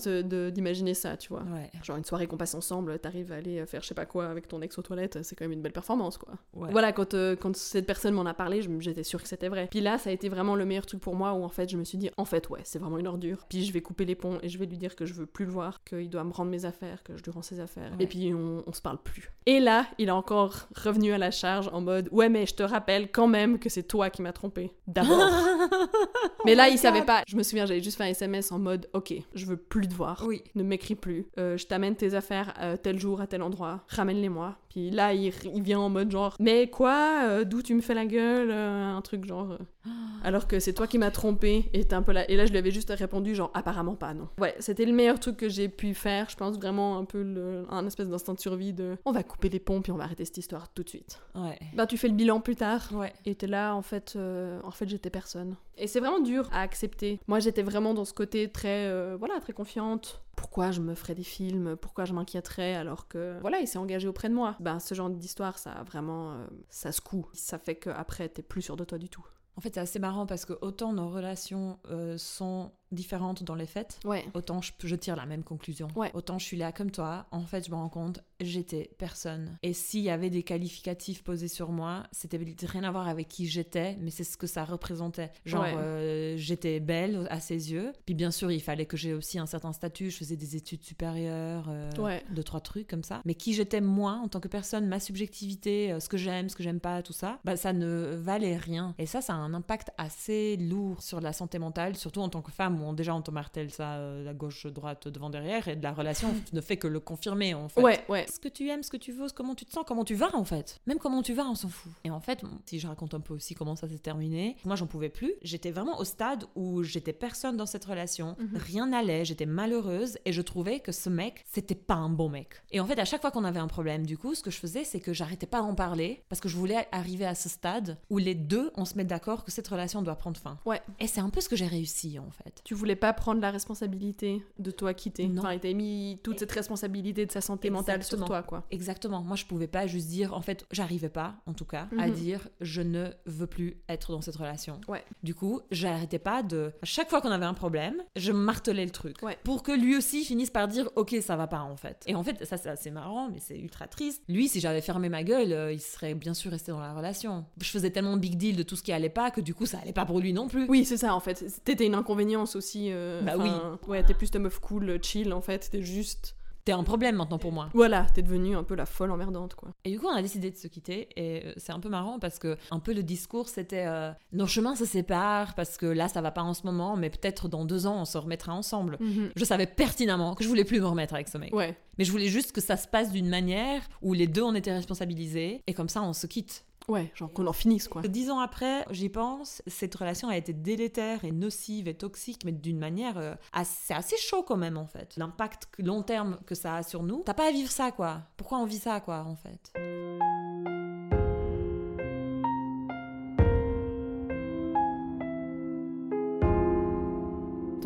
[0.51, 1.42] d'imaginer ça, tu vois.
[1.42, 1.70] Ouais.
[1.82, 4.49] Genre une soirée qu'on passe ensemble, t'arrives à aller faire je sais pas quoi avec
[4.49, 6.34] ton ex aux toilettes, c'est quand même une belle performance quoi.
[6.55, 6.70] Ouais.
[6.70, 9.68] Voilà, quand, euh, quand cette personne m'en a parlé, j'étais sûre que c'était vrai.
[9.70, 11.76] Puis là, ça a été vraiment le meilleur truc pour moi où en fait je
[11.76, 13.44] me suis dit, en fait, ouais, c'est vraiment une ordure.
[13.49, 15.44] Puis je vais couper les ponts et je vais lui dire que je veux plus
[15.44, 17.91] le voir, qu'il doit me rendre mes affaires, que je lui rends ses affaires.
[17.99, 18.05] Ouais.
[18.05, 19.30] Et puis on, on se parle plus.
[19.47, 22.62] Et là, il est encore revenu à la charge en mode, ouais, mais je te
[22.62, 24.72] rappelle quand même que c'est toi qui m'as trompé.
[24.87, 25.18] D'abord.
[26.45, 27.22] mais là, il savait pas.
[27.26, 29.95] Je me souviens, j'avais juste fait un SMS en mode, ok, je veux plus te
[29.95, 30.43] voir Oui.
[30.55, 34.57] ne m'écris plus, Euh, je t'amène tes affaires euh, tel jour à tel endroit, ramène-les-moi.
[34.77, 37.95] Puis là, il, il vient en mode genre, mais quoi, Euh, d'où tu me fais
[37.95, 39.53] la gueule, Euh, un truc genre.
[39.53, 39.91] euh,
[40.22, 42.31] Alors que c'est toi qui m'as trompé et un peu là.
[42.31, 44.29] Et là, je lui avais juste répondu genre, apparemment pas, non.
[44.39, 46.29] Ouais, c'était le meilleur truc que j'ai pu faire.
[46.29, 49.49] Je pense vraiment un peu le, un espèce d'instinct de survie de, on va couper
[49.49, 51.20] les ponts puis on va arrêter cette histoire tout de suite.
[51.35, 51.59] Ouais.
[51.74, 52.87] Bah, tu fais le bilan plus tard.
[52.93, 53.14] Ouais.
[53.24, 54.18] Et t'es là, en fait,
[54.62, 55.57] en fait, j'étais personne.
[55.79, 57.18] Et c'est vraiment dur à accepter.
[57.29, 60.20] Moi, j'étais vraiment dans ce côté très, voilà, très confiante.
[60.37, 64.07] Pourquoi je me ferais des films Pourquoi je m'inquiéterais alors que, voilà, il s'est engagé
[64.07, 67.26] auprès de moi Ben, ce genre d'histoire, ça vraiment, euh, ça secoue.
[67.32, 69.26] Ça fait qu'après, t'es plus sûr de toi du tout.
[69.57, 73.66] En fait, c'est assez marrant parce que autant nos relations euh, sont différentes dans les
[74.05, 74.24] Ouais.
[74.34, 75.89] autant je, je tire la même conclusion.
[75.97, 76.11] Ouais.
[76.14, 79.59] Autant je suis là comme toi, en fait, je me rends compte, j'étais personne.
[79.62, 83.47] Et s'il y avait des qualificatifs posés sur moi, c'était rien à voir avec qui
[83.49, 85.30] j'étais, mais c'est ce que ça représentait.
[85.45, 85.74] Genre, Ouais.
[85.76, 87.93] euh, j'étais belle à ses yeux.
[88.07, 90.11] Puis bien sûr, il fallait que j'ai aussi un certain statut.
[90.11, 91.91] Je faisais des études supérieures, euh,
[92.30, 93.20] deux, trois trucs comme ça.
[93.24, 96.57] Mais qui j'étais moi en tant que personne, ma subjectivité, euh, ce que j'aime, ce
[96.57, 98.95] que j'aime pas, tout ça, bah, ça ne valait rien.
[98.99, 102.43] Et ça, ça a un impact assez lourd sur la santé mentale, surtout en tant
[102.43, 105.77] que femme, on- déjà on te martèle ça euh, à gauche, droite, devant, derrière, et
[105.77, 107.81] de la relation ne fait que le confirmer en fait.
[107.83, 108.27] Ouais, ouais.
[108.33, 110.35] Ce que tu aimes, ce que tu veux, comment tu te sens, comment tu vas
[110.35, 110.81] en fait.
[110.87, 111.93] Même comment tu vas, on s'en fout.
[112.05, 114.87] Et en fait, si je raconte un peu aussi comment ça s'est terminé, moi j'en
[114.87, 115.33] pouvais plus.
[115.43, 118.57] J'étais vraiment au stade où j'étais personne dans cette relation, Mhm.
[118.57, 122.62] rien n'allait, j'étais malheureuse et je trouvais que ce mec, c'était pas un bon mec.
[122.70, 124.59] Et en fait, à chaque fois qu'on avait un problème, du coup, ce que je
[124.59, 127.99] faisais, c'est que j'arrêtais pas d'en parler parce que je voulais arriver à ce stade
[128.11, 130.59] où les deux, on se met d'accord que cette relation doit prendre fin.
[130.66, 130.81] Ouais.
[131.01, 132.62] Et c'est un peu ce que j'ai réussi en fait.
[132.67, 135.29] Tu voulais pas prendre la responsabilité de toi quitter.
[135.29, 135.43] Non.
[135.43, 138.64] Enfin, il t'a mis toute cette responsabilité de sa santé mentale sur toi, quoi.
[138.73, 139.23] Exactement.
[139.23, 142.14] Moi, je pouvais pas juste dire, en fait, j'arrivais pas, en tout cas, à Mhm.
[142.14, 144.81] dire, je ne veux plus être dans cette relation.
[144.89, 145.05] Ouais.
[145.23, 146.73] Du coup, j'arrêtais pas de.
[146.83, 149.17] À chaque fois qu'on avait un problème, je martelais le truc.
[149.23, 149.39] Ouais.
[149.45, 152.03] Pour que lui aussi finisse par dire, ok, ça va pas, en fait.
[152.09, 154.25] Et en fait, ça, c'est assez marrant, mais c'est ultra triste.
[154.29, 157.45] Lui, si j'avais fermé ma gueule, euh, il serait bien sûr resté dans la relation.
[157.61, 159.79] Je faisais tellement big deal de tout ce qui allait pas que du coup, ça
[159.79, 160.67] allait pas pour lui non plus.
[160.69, 161.45] Oui, c'est ça en fait.
[161.64, 162.89] T'étais une inconvénience aussi.
[162.91, 165.69] euh, Bah enfin, Ouais, t'es plus ta meuf cool, chill en fait.
[165.71, 166.35] T'es juste.
[166.65, 167.69] T'es un problème maintenant pour moi.
[167.75, 169.69] Voilà, t'es devenue un peu la folle emmerdante quoi.
[169.85, 171.09] Et du coup, on a décidé de se quitter.
[171.15, 174.49] Et euh, c'est un peu marrant parce que un peu le discours, c'était euh, nos
[174.49, 177.65] chemins se séparent parce que là, ça va pas en ce moment, mais peut-être dans
[177.65, 178.99] deux ans, on se remettra ensemble.
[179.37, 181.55] Je savais pertinemment que je voulais plus me remettre avec ce mec.
[181.55, 181.77] Ouais.
[181.99, 184.73] Mais je voulais juste que ça se passe d'une manière où les deux on était
[184.73, 186.65] responsabilisés et comme ça on se quitte.
[186.89, 188.03] Ouais, genre qu'on en finisse quoi.
[188.03, 192.53] Dix ans après, j'y pense, cette relation a été délétère et nocive et toxique, mais
[192.53, 195.14] d'une manière euh, assez, assez chaud quand même en fait.
[195.16, 198.22] L'impact long terme que ça a sur nous, t'as pas à vivre ça quoi.
[198.37, 199.72] Pourquoi on vit ça quoi en fait?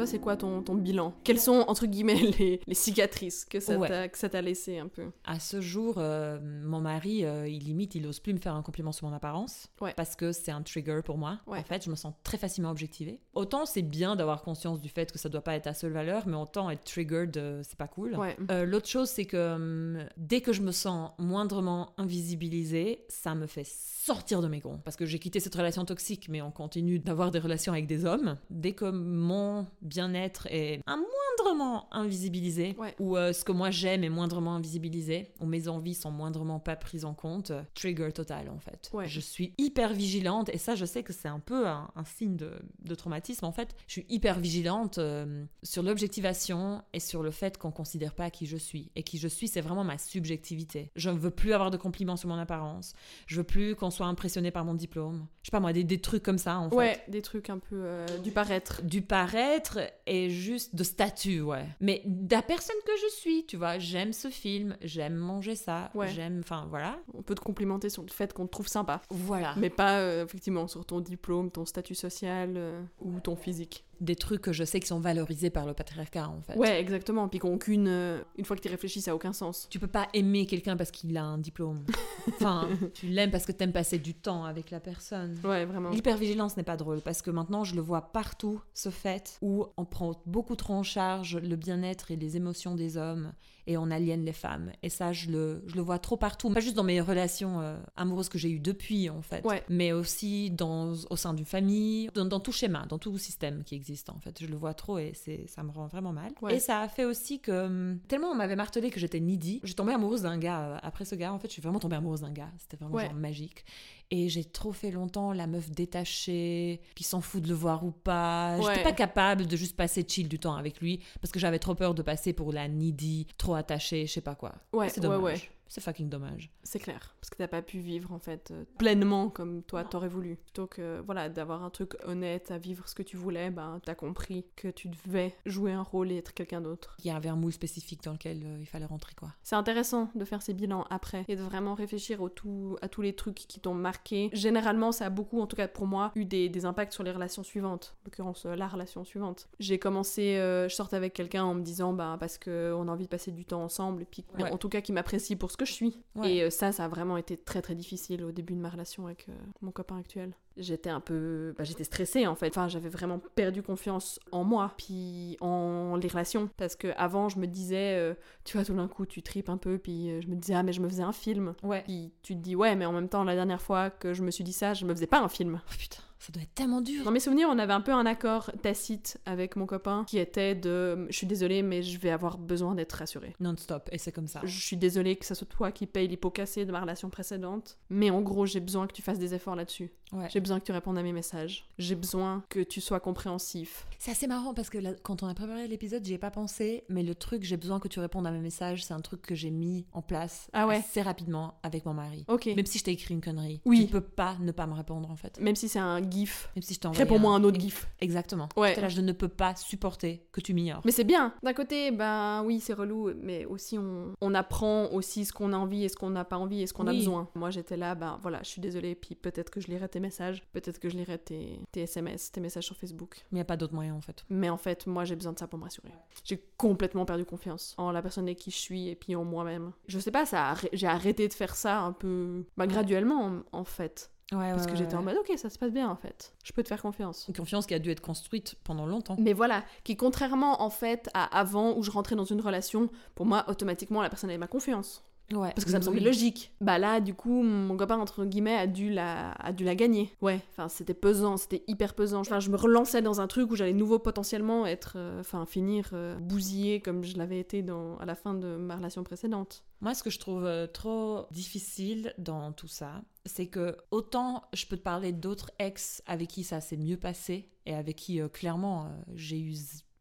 [0.01, 1.13] Toi, c'est quoi ton, ton bilan?
[1.25, 3.87] Quelles sont, entre guillemets, les, les cicatrices que ça Ouais.
[3.87, 5.11] t'a que ça t'a laissé un peu?
[5.27, 8.63] À ce jour, euh, mon mari, euh, il limite, il ose plus me faire un
[8.63, 9.69] compliment sur mon apparence.
[9.79, 9.93] Ouais.
[9.95, 11.39] Parce que c'est un trigger pour moi.
[11.47, 11.59] Ouais.
[11.59, 13.21] En fait, je me sens très facilement objectivée.
[13.35, 16.27] Autant c'est bien d'avoir conscience du fait que ça doit pas être ta seule valeur,
[16.27, 18.17] mais autant être triggered, euh, c'est pas cool.
[18.49, 23.67] L'autre chose, c'est que hum, dès que je me sens moindrement invisibilisée, ça me fait
[23.67, 24.81] sortir de mes gonds.
[24.83, 28.07] Parce que j'ai quitté cette relation toxique, mais on continue d'avoir des relations avec des
[28.07, 28.39] hommes.
[28.49, 30.97] Dès que mon bien-être est un
[31.39, 32.95] moindrement invisibilisé, Ouais.
[32.99, 36.77] ou euh, ce que moi j'aime est moindrement invisibilisé, ou mes envies sont moindrement pas
[36.77, 38.91] prises en compte, euh, trigger total en fait.
[38.93, 39.07] Ouais.
[39.09, 42.37] Je suis hyper vigilante, et ça je sais que c'est un peu un, un signe
[42.37, 42.53] de,
[42.85, 43.75] de traumatisme en fait.
[43.87, 48.47] Je suis hyper vigilante euh, sur l'objectivation et sur le fait qu'on considère pas qui
[48.47, 48.91] je suis.
[48.97, 50.91] Et qui je suis, c'est vraiment ma subjectivité.
[50.97, 52.93] Je ne veux plus avoir de compliments sur mon apparence.
[53.27, 55.27] Je veux plus qu'on soit impressionné par mon diplôme.
[55.43, 57.59] Je sais pas moi, des, des trucs comme ça en fait Ouais, des trucs un
[57.59, 58.83] peu euh, du paraître.
[58.83, 61.67] du paraître et juste de statut, ouais.
[61.81, 65.91] Mais de la personne que je suis, tu vois, j'aime ce film, j'aime manger ça,
[65.95, 66.09] Ouais.
[66.09, 66.99] j'aime, enfin voilà.
[67.15, 69.01] On peut te complimenter sur le fait qu'on te trouve sympa.
[69.11, 69.55] Voilà.
[69.57, 73.85] Mais pas, euh, effectivement, sur ton diplôme, ton statut social euh, ou ton physique.
[74.01, 76.57] Des trucs que je sais qui sont valorisés par le patriarcat en fait.
[76.57, 77.29] Ouais, exactement.
[77.29, 79.67] Puis qu'on qu'une, euh, une fois que tu réfléchis, ça a aucun sens.
[79.71, 81.85] Tu peux pas aimer quelqu'un parce qu'il a un diplôme.
[82.29, 85.39] enfin, tu l'aimes parce que t'aimes passer du temps avec la personne.
[85.45, 85.91] Ouais, vraiment.
[85.91, 89.85] L'hypervigilance n'est pas drôle parce que maintenant je le vois partout ce fait où on
[89.85, 93.33] prend beaucoup trop en charge le bien-être et les émotions des hommes
[93.67, 94.73] et on aliène les femmes.
[94.83, 96.51] Et ça, je le, je le vois trop partout.
[96.51, 99.63] Pas juste dans mes relations euh, amoureuses que j'ai eues depuis, en fait, Ouais.
[99.69, 103.75] mais aussi dans, au sein d'une famille, dans, dans tout schéma, dans tout système qui
[103.75, 104.41] existe, en fait.
[104.41, 106.33] Je le vois trop et c'est, ça me rend vraiment mal.
[106.43, 106.57] Ouais.
[106.57, 109.75] Et ça a fait aussi que, hum, tellement on m'avait martelé que j'étais needy, j'ai
[109.75, 110.61] tombé amoureuse d'un gars.
[110.75, 112.51] euh, Après ce gars, en fait, je suis vraiment tombée amoureuse d'un gars.
[112.59, 113.05] C'était vraiment Ouais.
[113.07, 113.65] genre magique.
[114.13, 117.93] Et j'ai trop fait longtemps la meuf détachée, qui s'en fout de le voir ou
[117.93, 118.61] pas.
[118.61, 121.75] J'étais pas capable de juste passer chill du temps avec lui parce que j'avais trop
[121.77, 124.53] peur de passer pour la needy, trop attachée, je sais pas quoi.
[124.73, 125.23] Ouais, c'est ouais, dommage.
[125.23, 125.51] ouais.
[125.71, 126.51] C'est fucking dommage.
[126.65, 130.09] C'est clair, parce que t'as pas pu vivre en fait euh, pleinement comme toi t'aurais
[130.09, 130.35] voulu.
[130.37, 133.95] Plutôt que voilà d'avoir un truc honnête à vivre ce que tu voulais, ben t'as
[133.95, 136.97] compris que tu devais jouer un rôle et être quelqu'un d'autre.
[136.99, 139.29] Il y avait un moule spécifique dans lequel euh, il fallait rentrer quoi.
[139.45, 143.03] C'est intéressant de faire ces bilans après et de vraiment réfléchir au tout, à tous
[143.03, 144.29] les trucs qui t'ont marqué.
[144.33, 147.13] Généralement, ça a beaucoup, en tout cas pour moi, eu des, des impacts sur les
[147.13, 147.95] relations suivantes.
[148.01, 149.49] En l'occurrence, euh, la relation suivante.
[149.61, 153.05] J'ai commencé, euh, je sortais avec quelqu'un en me disant, bah parce qu'on a envie
[153.05, 154.51] de passer du temps ensemble et puis Ouais.
[154.51, 155.97] en tout cas qui m'apprécie pour ce que je suis.
[156.15, 156.35] Ouais.
[156.35, 159.07] Et euh, ça, ça a vraiment été très très difficile au début de ma relation
[159.07, 160.33] avec euh, mon copain actuel.
[160.61, 162.49] J'étais un peu, bah, j'étais stressée en fait.
[162.49, 167.39] Enfin, j'avais vraiment perdu confiance en moi, puis en les relations, parce que avant, je
[167.39, 170.29] me disais, euh, tu vois, tout d'un coup, tu tripes un peu, puis euh, je
[170.29, 171.55] me disais, ah, mais je me faisais un film.
[171.63, 171.83] Ouais.
[171.83, 174.31] Puis tu te dis, ouais, mais en même temps, la dernière fois que je me
[174.31, 175.61] suis dit ça, je me faisais pas un film.
[175.65, 177.05] Oh, putain, ça doit être tellement dur.
[177.05, 180.55] Dans mes souvenirs, on avait un peu un accord tacite avec mon copain qui était
[180.55, 183.35] de, je suis désolée, mais je vais avoir besoin d'être rassurée.
[183.41, 184.41] Non-stop, et c'est comme ça.
[184.45, 188.11] Je suis désolée que ça soit toi qui paye cassés de ma relation précédente, mais
[188.11, 189.91] en gros, j'ai besoin que tu fasses des efforts là-dessus.
[190.13, 190.29] Ouais.
[190.31, 191.65] J'ai besoin que tu répondes à mes messages.
[191.79, 193.87] J'ai besoin que tu sois compréhensif.
[193.99, 196.85] C'est assez marrant parce que là, quand on a préparé l'épisode, j'y ai pas pensé,
[196.89, 199.35] mais le truc, j'ai besoin que tu répondes à mes messages, c'est un truc que
[199.35, 200.77] j'ai mis en place Ah ouais.
[200.77, 202.25] assez rapidement avec mon mari.
[202.29, 202.47] Ok.
[202.47, 203.87] Même si je t'ai écrit une connerie, Oui.
[203.87, 205.39] tu peux pas ne pas me répondre en fait.
[205.41, 206.51] Même si c'est un gif.
[206.57, 207.89] Même si je t'ai envoyé Réponds-moi un autre gif.
[208.01, 208.49] Exactement.
[208.57, 208.75] Ouais.
[208.81, 210.81] Là, je ne peux pas supporter que tu m'ignores.
[210.85, 211.35] Mais c'est bien.
[211.43, 215.57] D'un côté, ben oui, c'est relou, mais aussi on, on apprend aussi ce qu'on a
[215.57, 217.29] envie et ce qu'on n'a pas envie et ce qu'on a besoin.
[217.35, 220.43] Moi, j'étais là, ben voilà, je suis désolée, puis peut-être que je lirai tes messages,
[220.53, 223.17] peut-être que je lirai tes, tes SMS, tes messages sur Facebook.
[223.31, 224.25] Mais il n'y a pas d'autre moyen en fait.
[224.29, 225.93] Mais en fait, moi, j'ai besoin de ça pour me rassurer.
[226.25, 229.73] J'ai complètement perdu confiance en la personne avec qui je suis et puis en moi-même.
[229.87, 233.65] Je sais pas, ça, j'ai arrêté de faire ça un peu, bah, graduellement en, en
[233.65, 236.33] fait, Ouais, parce que j'étais en mode, ok, ça se passe bien en fait.
[236.45, 237.27] Je peux te faire confiance.
[237.29, 239.17] Une confiance qui a dû être construite pendant longtemps.
[239.19, 243.27] Mais voilà, qui contrairement en fait à avant où je rentrais dans une relation, pour
[243.27, 245.03] moi automatiquement la personne avait ma confiance.
[245.33, 245.53] Ouais.
[245.55, 246.53] Parce que ça me semblait logique.
[246.61, 250.13] Bah là, du coup, mon copain, entre guillemets, a dû la, a dû la gagner.
[250.21, 252.21] Ouais, enfin, c'était pesant, c'était hyper pesant.
[252.21, 255.91] Enfin, je me relançais dans un truc où j'allais nouveau potentiellement être, euh, enfin, finir
[255.93, 259.63] euh, bousillée comme je l'avais été dans, à la fin de ma relation précédente.
[259.81, 264.67] Moi, ce que je trouve euh, trop difficile dans tout ça, c'est que autant je
[264.67, 268.29] peux te parler d'autres ex avec qui ça s'est mieux passé et avec qui, euh,
[268.29, 269.55] clairement, euh, j'ai eu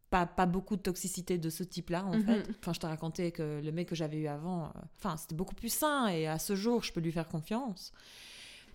[0.09, 2.23] pas, pas beaucoup de toxicité de ce type-là, en Mhm.
[2.23, 2.49] fait.
[2.59, 5.55] Enfin, je te racontais que le mec que j'avais eu avant, euh, enfin, c'était beaucoup
[5.55, 7.91] plus sain et à ce jour, je peux lui faire confiance.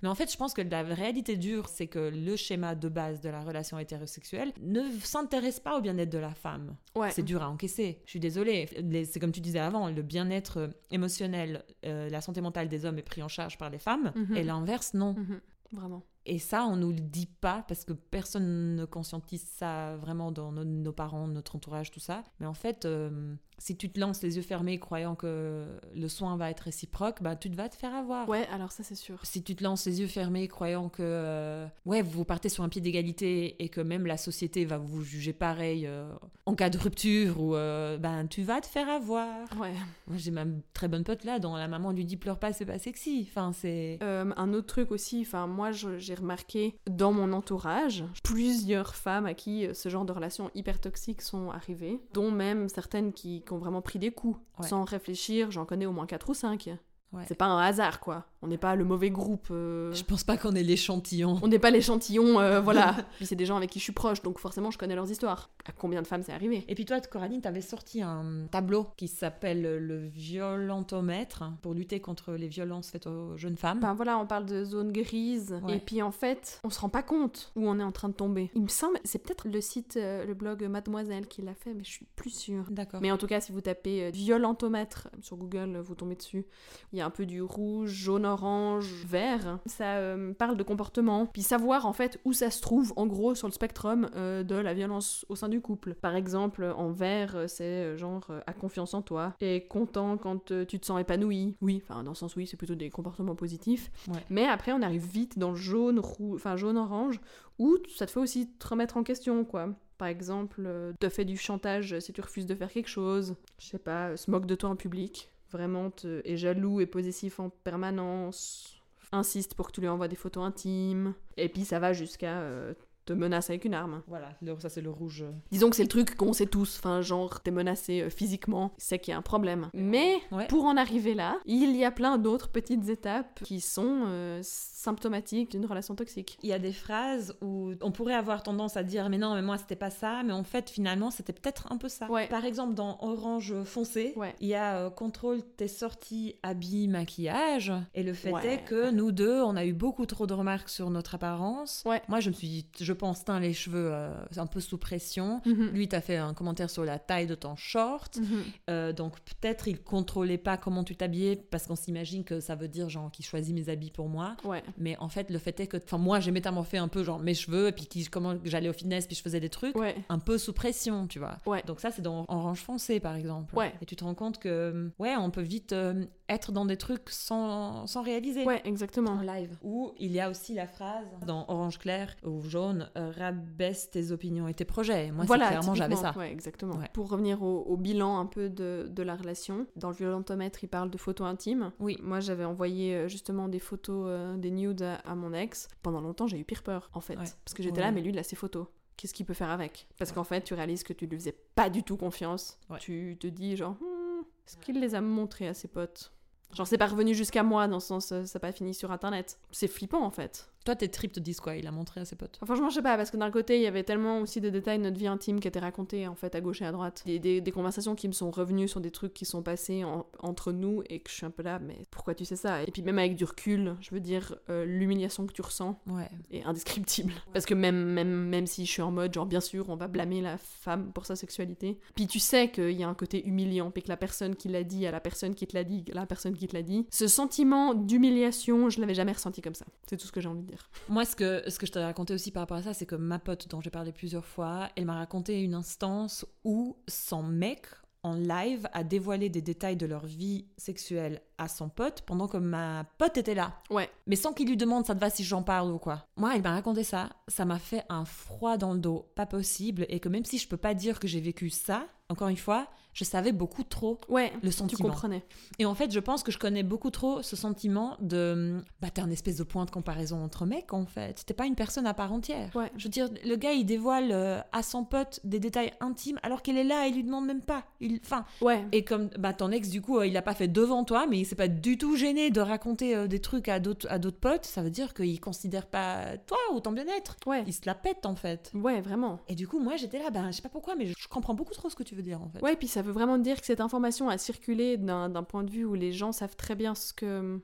[0.03, 3.22] Mais en fait, je pense que la réalité dure, c'est que le schéma de base
[3.22, 6.76] de la relation hétérosexuelle ne s'intéresse pas au bien-être de la femme.
[6.95, 7.11] Ouais.
[7.11, 8.03] C'est dur à encaisser.
[8.05, 8.68] Je suis désolée.
[9.11, 12.99] C'est comme tu disais avant, le bien-être euh, émotionnel, euh, la santé mentale des hommes
[12.99, 14.37] est pris en charge par les femmes, Mhm.
[14.37, 15.14] et l'inverse, non.
[15.14, 15.41] Mhm.
[15.72, 16.03] Vraiment.
[16.27, 20.53] Et ça, on nous le dit pas parce que personne ne conscientise ça vraiment dans
[20.53, 22.22] nos, nos parents, notre entourage, tout ça.
[22.41, 26.37] Mais en fait, euh, si tu te lances les yeux fermés croyant que le soin
[26.37, 28.29] va être réciproque, bah tu te vas te faire avoir.
[28.29, 29.19] Ouais, alors ça, c'est sûr.
[29.23, 32.69] Si tu te lances les yeux fermés croyant que euh, ouais vous partez sur un
[32.69, 36.13] pied d'égalité et que même la société va vous juger pareil euh,
[36.47, 39.49] en cas de rupture ou euh, ben tu vas te faire avoir.
[39.61, 39.75] Ouais.
[40.07, 42.67] Moi j'ai ma très bonne pote là dont la maman lui dit pleure pas c'est
[42.67, 43.27] pas sexy.
[43.29, 49.27] Enfin c'est un autre truc aussi, enfin moi j'ai remarqué dans mon entourage plusieurs femmes
[49.27, 53.53] à qui ce genre de relations hyper toxiques sont arrivées, dont même certaines qui, qui
[53.53, 54.39] ont vraiment pris des coups.
[54.59, 54.67] Ouais.
[54.67, 56.71] Sans réfléchir, j'en connais au moins 4 ou 5.
[57.13, 57.23] Ouais.
[57.27, 58.27] C'est pas un hasard quoi.
[58.45, 59.49] On n'est pas le mauvais groupe.
[59.51, 61.39] euh, je pense pas qu'on est l'échantillon.
[61.43, 62.95] On n'est pas l'échantillon, euh, voilà.
[63.17, 65.51] Puis c'est des gens avec qui je suis proche, donc forcément je connais leurs histoires.
[65.67, 69.09] À combien de femmes c'est arrivé Et puis toi, Coraline, t'avais sorti un tableau qui
[69.09, 73.81] s'appelle le violentomètre pour lutter contre les violences faites aux jeunes femmes.
[73.81, 75.77] Ben voilà, on parle de zone grise, Ouais.
[75.77, 78.15] et puis en fait, on se rend pas compte où on est en train de
[78.15, 78.51] tomber.
[78.55, 81.85] Il me semble, c'est peut-être le site, euh, le blog Mademoiselle qui l'a fait, mais
[81.85, 82.65] je suis plus sûre.
[82.71, 83.01] D'accord.
[83.01, 86.45] Mais en tout cas, si vous tapez violentomètre sur Google, vous tombez dessus.
[86.93, 91.26] Il y a un peu du rouge, jaune, orange, vert, ça euh, parle de comportement.
[91.26, 94.55] Puis savoir en fait où ça se trouve en gros sur le spectrum euh, de
[94.55, 95.95] la violence au sein du couple.
[95.95, 100.78] Par exemple, en vert, euh, c'est genre à confiance en toi et content quand tu
[100.78, 101.57] te sens épanoui.
[101.61, 103.91] Oui, enfin dans le sens oui, c'est plutôt des comportements positifs.
[104.28, 106.01] Mais après, on arrive vite dans le jaune,
[106.35, 107.20] enfin jaune-orange,
[107.59, 109.68] où ça te fait aussi te remettre en question, quoi.
[109.97, 110.68] Par exemple,
[110.99, 113.37] te fait du chantage si tu refuses de faire quelque chose.
[113.59, 115.93] Je sais pas, se moque de toi en public vraiment
[116.25, 118.81] est jaloux et possessif en permanence,
[119.13, 122.75] insiste pour que tu lui envoies des photos intimes, et puis ça va jusqu'à euh,
[123.05, 124.03] te menace avec une arme.
[124.07, 125.25] Voilà, ça c'est le rouge.
[125.51, 128.99] Disons que c'est le truc qu'on sait tous, enfin genre t'es menacé euh, physiquement, c'est
[128.99, 129.69] qu'il y a un problème.
[129.75, 134.41] Mais pour en arriver là, il y a plein d'autres petites étapes qui sont euh,
[134.43, 136.39] symptomatiques d'une relation toxique.
[136.43, 139.43] Il y a des phrases où on pourrait avoir tendance à dire mais non mais
[139.43, 142.09] moi c'était pas ça, mais en fait finalement c'était peut-être un peu ça.
[142.31, 148.03] Par exemple dans Orange foncé, il y a euh, contrôle tes sorties, habits, maquillage, et
[148.03, 151.15] le fait est que nous deux on a eu beaucoup trop de remarques sur notre
[151.15, 151.85] apparence.
[152.09, 155.41] Moi je me suis je pense, teint les cheveux euh, un peu sous pression.
[155.45, 155.71] Mhm.
[155.71, 158.17] Lui, t'as fait un commentaire sur la taille de ton short.
[158.17, 158.43] Mhm.
[158.71, 162.69] Euh, donc peut-être il contrôlait pas comment tu t'habillais parce qu'on s'imagine que ça veut
[162.69, 164.37] dire genre qu'il choisit mes habits pour moi.
[164.79, 167.35] Mais en fait, le fait est que, enfin, moi, j'ai métamorphé un peu genre mes
[167.35, 169.77] cheveux et puis qui, comment j'allais au fitness puis je faisais des trucs
[170.09, 171.39] un peu sous pression, tu vois.
[171.67, 173.55] Donc ça, c'est dans Orange foncé, par exemple.
[173.81, 177.11] Et tu te rends compte que, ouais, on peut vite euh, être dans des trucs
[177.11, 178.45] sans, sans réaliser.
[178.45, 179.13] Ouais, exactement.
[179.13, 179.57] En live.
[179.63, 184.12] Ou il y a aussi la phrase dans Orange clair ou jaune, euh, rabaisse tes
[184.12, 185.11] opinions et tes projets.
[185.11, 186.12] Moi, voilà, clairement, j'avais ça.
[186.16, 186.78] Ouais, exactement.
[186.93, 190.91] Pour revenir au, bilan un peu de, de, la relation, dans le violentomètre, il parle
[190.91, 191.72] de photos intimes.
[191.80, 191.99] Oui.
[192.03, 195.68] Moi, j'avais envoyé euh, justement des photos, euh, des nudes à, mon ex.
[195.82, 197.16] Pendant longtemps, j'ai eu pire peur, en fait.
[197.16, 198.66] Parce que j'étais là, mais lui, il a ses photos
[198.97, 199.89] qu'est-ce qu'il peut faire avec?
[199.99, 202.61] Parce qu'en fait, tu réalises que tu lui faisais pas du tout confiance.
[202.78, 206.12] Tu te dis genre, hmm, est-ce qu'il les a montrés à ses potes?
[206.55, 209.39] Genre, c'est pas revenu jusqu'à moi, dans le sens, ça n'a pas fini sur Internet.
[209.51, 210.49] C'est flippant, en fait.
[210.65, 212.83] Toi, tes tripes te disent quoi Il a montré à ses potes Franchement, je sais
[212.83, 215.07] pas, parce que d'un côté, il y avait tellement aussi de détails de notre vie
[215.07, 217.03] intime qui étaient racontés, en fait, à gauche et à droite.
[217.07, 219.85] Des, des, conversations qui me sont revenues sur des trucs qui sont passés
[220.19, 222.62] entre nous et que je suis un peu là, mais pourquoi tu sais ça?
[222.62, 226.09] Et puis, même avec du recul, je veux dire, euh, l'humiliation que tu ressens ouais.
[226.31, 227.12] est indescriptible.
[227.33, 229.87] Parce que même, même, même si je suis en mode, genre, bien sûr, on va
[229.87, 233.71] blâmer la femme pour sa sexualité, puis tu sais qu'il y a un côté humiliant,
[233.71, 236.07] puis que la personne qui l'a dit à la personne qui te l'a dit, la
[236.07, 239.67] personne qui te l'a dit, ce sentiment d'humiliation, je l'avais jamais ressenti comme ça.
[239.87, 240.54] C'est tout ce que j'ai envie de dire.
[240.89, 242.95] Moi, ce que ce que je t'ai raconté aussi par rapport à ça, c'est que
[242.95, 247.67] ma pote dont j'ai parlé plusieurs fois, elle m'a raconté une instance où son mec
[248.05, 252.37] en live a dévoilé des détails de leur vie sexuelle à son pote pendant que
[252.37, 253.63] ma pote était là.
[253.71, 253.91] Ouais.
[254.07, 256.07] Mais sans qu'il lui demande ça te va si j'en parle ou quoi.
[256.17, 259.87] Moi, elle m'a raconté ça, ça m'a fait un froid dans le dos, pas possible,
[259.89, 262.69] et que même si je peux pas dire que j'ai vécu ça, encore une fois,
[262.95, 264.77] je savais beaucoup trop ouais, le sentiment.
[264.77, 265.25] Tu comprenais.
[265.59, 268.63] Et en fait, je pense que je connais beaucoup trop ce sentiment de.
[268.81, 271.25] Bah, t'es un espèce de point de comparaison entre mecs, en fait.
[271.27, 272.55] T'es pas une personne à part entière.
[272.55, 272.71] Ouais.
[272.77, 276.43] Je veux dire, le gars, il dévoile euh, à son pote des détails intimes alors
[276.43, 277.65] qu'elle est là et il lui demande même pas.
[277.81, 278.01] Il...
[278.05, 278.25] Enfin.
[278.41, 278.65] Ouais.
[278.71, 281.19] Et comme bah, ton ex, du coup, euh, il a pas fait devant toi, mais
[281.19, 284.63] il s'est pas du tout gêné de raconter euh, des trucs à d'autres potes, ça
[284.63, 287.17] veut dire qu'il considère pas toi ou ton bien-être.
[287.27, 287.43] Ouais.
[287.47, 288.53] Il se la pète, en fait.
[288.55, 289.19] Ouais, vraiment.
[289.29, 291.55] Et du coup, moi, j'étais là, ben, je sais pas pourquoi, mais je comprends beaucoup
[291.55, 292.31] trop ce que tu veux dire, en.
[292.43, 295.65] Ouais, puis ça veut vraiment dire que cette information a circulé d'un point de vue
[295.65, 297.41] où les gens savent très bien ce que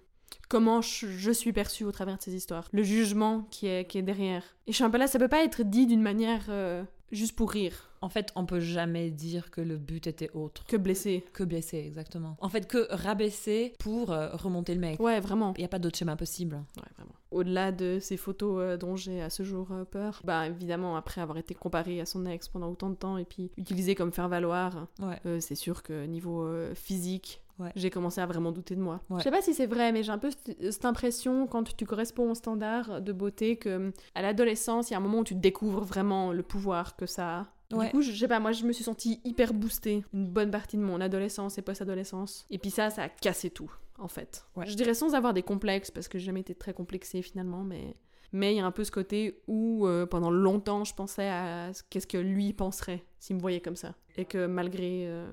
[0.48, 4.02] comment je, suis perçue au travers de ces histoires, le jugement qui est, qui est
[4.02, 4.42] derrière.
[4.66, 7.89] Et là, ça peut pas être dit d'une manière euh, juste pour rire.
[8.02, 10.64] En fait, on peut jamais dire que le but était autre.
[10.66, 11.24] Que blesser.
[11.34, 12.36] Que blesser, exactement.
[12.40, 14.98] En fait, que rabaisser pour euh, remonter le mec.
[15.00, 15.52] Ouais, vraiment.
[15.56, 16.56] Il n'y a pas d'autre schéma possible.
[16.78, 17.12] Ouais, vraiment.
[17.30, 21.20] Au-delà de ces photos euh, dont j'ai à ce jour euh, peur, bah évidemment, après
[21.20, 24.88] avoir été comparé à son ex pendant autant de temps et puis utilisé comme faire-valoir,
[25.00, 25.40] ouais.
[25.40, 27.42] c'est sûr que niveau physique,
[27.76, 29.00] j'ai commencé à vraiment douter de moi.
[29.18, 32.30] Je sais pas si c'est vrai, mais j'ai un peu cette impression quand tu corresponds
[32.30, 35.84] au standard de beauté que à l'adolescence, il y a un moment où tu découvres
[35.84, 38.84] vraiment le pouvoir que ça a du coup, je sais pas, moi je me suis
[38.84, 42.46] sentie hyper boostée une bonne partie de mon adolescence et post-adolescence.
[42.50, 44.46] Et puis ça, ça a cassé tout, en fait.
[44.64, 47.96] Je dirais sans avoir des complexes, parce que j'ai jamais été très complexée finalement, mais
[48.32, 51.72] mais il y a un peu ce côté où euh, pendant longtemps je pensais à
[51.90, 53.96] qu'est-ce que lui penserait s'il me voyait comme ça.
[54.16, 55.28] Et que malgré euh,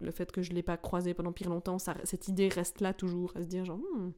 [0.00, 2.92] le fait que je l'ai pas croisé pendant pire longtemps, ça, cette idée reste là
[2.92, 4.12] toujours, à se dire genre, hmm,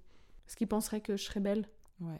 [0.48, 1.68] est-ce qu'il penserait que je serais belle?
[2.00, 2.18] Ouais.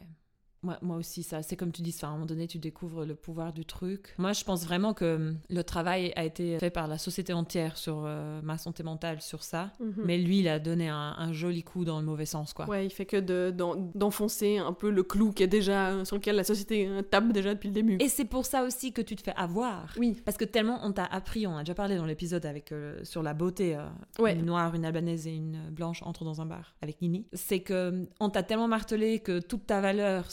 [0.63, 3.03] Moi, moi aussi, ça, c'est comme tu dis, ça, à un moment donné, tu découvres
[3.03, 4.13] le pouvoir du truc.
[4.19, 7.77] Moi, je pense vraiment que hum, le travail a été fait par la société entière
[7.77, 9.71] sur euh, ma santé mentale, sur ça.
[9.79, 9.93] Mhm.
[10.05, 12.67] Mais lui, il a donné un, un joli coup dans le mauvais sens, quoi.
[12.67, 16.15] Ouais, il fait que de- d'en- d'enfoncer un peu le clou qui est déjà sur
[16.17, 17.97] lequel la société euh, tape déjà depuis le début.
[17.99, 19.93] Et c'est pour ça aussi que tu te fais avoir.
[19.97, 20.21] Oui.
[20.25, 23.23] Parce que tellement on t'a appris, on a déjà parlé dans l'épisode avec euh, sur
[23.23, 23.87] la beauté, euh,
[24.19, 24.35] Ouais.
[24.35, 27.25] une noire, une albanaise et une blanche entrent dans un bar avec Nini.
[27.33, 30.25] C'est que euh, on t'a tellement martelé que toute ta valeur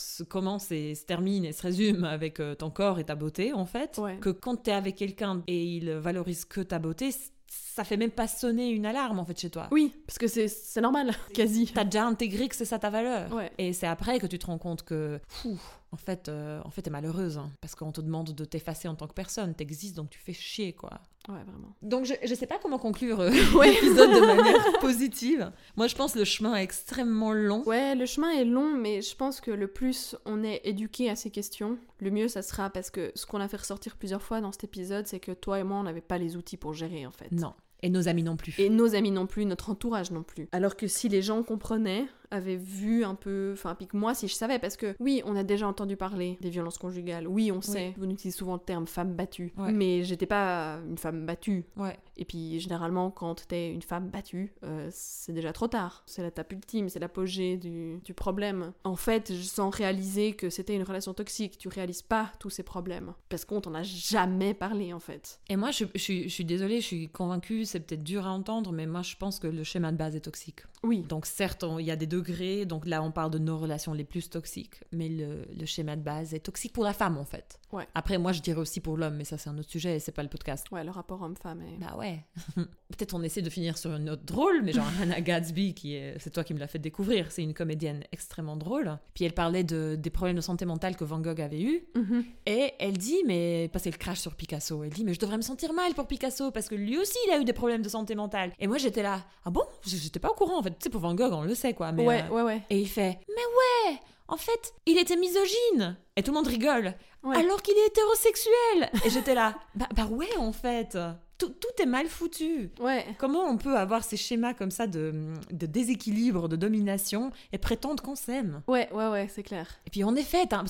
[0.71, 3.99] et se termine et se résume avec euh, ton corps et ta beauté en fait,
[3.99, 4.17] Ouais.
[4.19, 7.11] que quand t'es avec quelqu'un et il valorise que ta beauté,
[7.51, 9.69] ça fait même pas sonner une alarme en fait chez toi.
[9.71, 11.71] Oui, parce que c'est- c'est normal, quasi.
[11.73, 13.33] T'as déjà intégré que c'est ça ta valeur.
[13.33, 13.51] Ouais.
[13.59, 15.59] Et c'est après que tu te rends compte que, fou,
[15.93, 17.39] en fait, euh, en fait, t'es malheureuse.
[17.39, 19.55] hein, parce qu'on te demande de t'effacer en tant que personne.
[19.55, 21.01] T'existes, donc tu fais chier, quoi.
[21.29, 21.75] Ouais, vraiment.
[21.83, 23.71] Donc je, je sais pas comment conclure euh, Ouais.
[23.71, 25.53] l'épisode de manière positive.
[25.77, 27.63] Moi, je pense que le chemin est extrêmement long.
[27.65, 31.17] Ouais, le chemin est long, mais je pense que le plus on est éduqué à
[31.17, 34.41] ces questions, le mieux ça sera parce que ce qu'on a fait ressortir plusieurs fois
[34.41, 37.05] dans cet épisode, c'est que toi et moi, on n'avait pas les outils pour gérer
[37.07, 37.31] en fait.
[37.33, 37.53] Non.
[37.81, 38.55] Et nos amis non plus.
[38.59, 40.49] Et nos amis non plus, notre entourage non plus.
[40.51, 44.29] Alors que si les gens comprenaient, avaient vu un peu, enfin, puis que moi, si
[44.29, 47.61] je savais, parce que oui, on a déjà entendu parler des violences conjugales, oui, on
[47.61, 49.73] sait, on utilise souvent le terme femme battue, Ouais.
[49.73, 51.65] mais j'étais pas une femme battue.
[51.77, 51.97] Ouais.
[52.17, 56.03] Et puis généralement, quand t'es une femme battue, euh, c'est déjà trop tard.
[56.07, 58.73] C'est la tape ultime, c'est l'apogée du, du problème.
[58.85, 63.15] En fait, sans réaliser que c'était une relation toxique, tu réalises pas tous ces problèmes.
[63.29, 65.41] Parce qu'on t'en a jamais parlé, en fait.
[65.49, 68.31] Et moi, je, je suis- je suis désolée, je suis convaincue, c'est peut-être dur à
[68.31, 70.61] entendre, mais moi, je pense que le schéma de base est toxique.
[70.85, 71.03] Oui.
[71.09, 74.05] Donc certes, il y a des degrés, donc là on parle de nos relations les
[74.05, 77.59] plus toxiques, mais le, le schéma de base est toxique pour la femme en fait.
[77.73, 77.87] Ouais.
[77.95, 80.13] Après moi je dirais aussi pour l'homme, mais ça c'est un autre sujet et c'est
[80.13, 80.67] pas le podcast.
[80.71, 81.79] Ouais, le rapport homme-femme est...
[81.79, 82.25] Bah ouais.
[82.57, 86.17] Peut-être on essaie de finir sur une note drôle, mais genre Hannah Gadsby, qui est,
[86.19, 88.99] c'est toi qui me l'as fait découvrir, c'est une comédienne extrêmement drôle.
[89.15, 92.25] Puis elle parlait de, des problèmes de santé mentale que Van Gogh avait eu, Mhm.
[92.47, 95.43] et elle dit, mais parce qu'elle crache sur Picasso, elle dit, mais je devrais me
[95.43, 98.15] sentir mal pour Picasso parce que lui aussi il a eu des problèmes de santé
[98.15, 98.53] mentale.
[98.59, 99.63] Et moi j'étais là, ah bon?
[99.85, 100.68] J'étais pas au courant en fait.
[100.71, 101.93] Tu sais pour Van Gogh on le sait quoi.
[101.93, 102.63] Mais, ouais, euh, ouais, ouais.
[102.71, 103.99] Et il fait, mais ouais,
[104.29, 105.97] en fait il était misogyne.
[106.17, 106.95] Et tout le monde rigole.
[107.23, 107.37] Ouais.
[107.37, 108.91] Alors qu'il est hétérosexuel.
[109.05, 110.97] Et j'étais là, bah, bah ouais en fait.
[111.39, 112.71] Tout, tout est mal foutu.
[112.81, 113.07] Ouais.
[113.19, 115.15] Comment on peut avoir ces schémas comme ça de,
[115.53, 118.61] de déséquilibre, de domination et prétendre qu'on s'aime?
[118.67, 119.69] Ouais, ouais, ouais, c'est clair.
[119.87, 120.65] Et puis en effet, t'as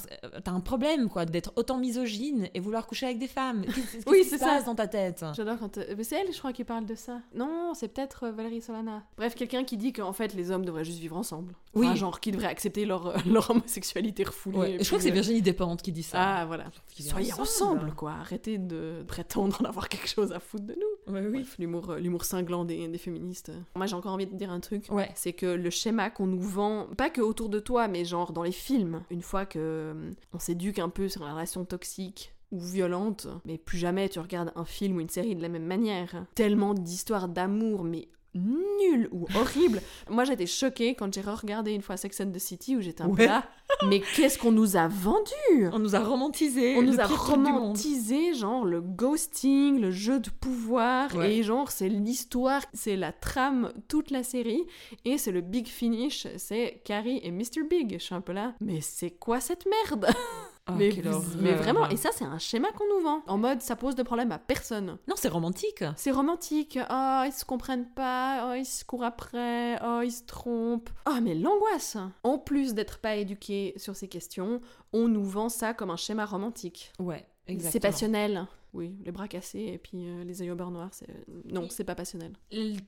[0.53, 3.65] un, problème quoi d'être autant misogyne et vouloir coucher avec des femmes.
[3.65, 4.47] Qu'est-ce Oui, qui c'est se ça.
[4.47, 5.25] passe dans ta tête?
[5.35, 5.79] J'adore quand...
[5.79, 7.21] euh, Mais c'est elle, je crois, qui parle de ça.
[7.35, 9.03] Non, c'est peut-être euh, Valérie Solana.
[9.17, 11.55] Bref, quelqu'un qui dit qu'en fait, les hommes devraient juste vivre ensemble.
[11.75, 11.87] Oui.
[11.87, 14.59] Enfin, genre, qui devraient accepter leur, euh, leur homosexualité refoulée.
[14.59, 16.19] Ouais, Je crois que c'est Virginie Despentes qui dit ça.
[16.41, 16.65] Ah, voilà.
[16.99, 17.93] Soyez ensemble.
[17.95, 18.13] quoi.
[18.21, 21.13] Arrêtez de prétendre en avoir quelque chose à foutre de nous.
[21.13, 21.47] Ouais, oui.
[21.59, 23.53] L'humour, euh, l'humour cinglant des, des féministes.
[23.77, 24.87] Moi, j'ai encore envie de dire un truc.
[24.91, 25.11] Ouais.
[25.15, 28.43] C'est que le schéma qu'on nous vend, pas que autour de toi, mais genre dans
[28.43, 32.61] les films, une fois que euh, on s'éduque un peu sur la relation toxique ou
[32.61, 36.27] violente, mais plus jamais tu regardes un film ou une série de la même manière.
[36.35, 39.81] Tellement d'histoires d'amour, mais nulles ou horribles.
[40.11, 43.11] Moi, j'étais choquée quand j'ai re-regardé une fois Sex and the City où j'étais un
[43.11, 43.45] peu là.
[43.89, 45.69] Mais qu'est-ce qu'on nous a vendu?
[45.73, 46.77] On nous a romantisé.
[46.77, 51.37] on nous a romantisé genre le ghosting, le jeu de pouvoir Ouais.
[51.37, 54.63] et genre c'est l'histoire, c'est la trame toute la série
[55.05, 57.95] et c'est le big finish, c'est Carrie et Mr Big.
[57.99, 60.07] Je suis un peu là, mais c'est quoi cette merde?
[60.69, 63.95] Oh, mais, vraiment et ça c'est un schéma qu'on nous vend en mode ça pose
[63.95, 64.99] de problème à personne.
[65.09, 65.83] Non, c'est romantique.
[65.97, 70.25] C'est romantique, oh ils se comprennent pas, oh ils se courent après, oh ils se
[70.25, 70.91] trompent.
[71.07, 74.61] Ah mais l'angoisse En plus d'être pas éduqué sur ces questions,
[74.93, 76.93] on nous vend ça comme un schéma romantique.
[76.99, 77.73] Ouais, exactement.
[77.73, 78.47] C'est passionnel.
[78.75, 81.07] Oui, les bras cassés et puis euh, les yeux au beurre noir, c'est...
[81.51, 82.33] Non, c'est pas passionnel.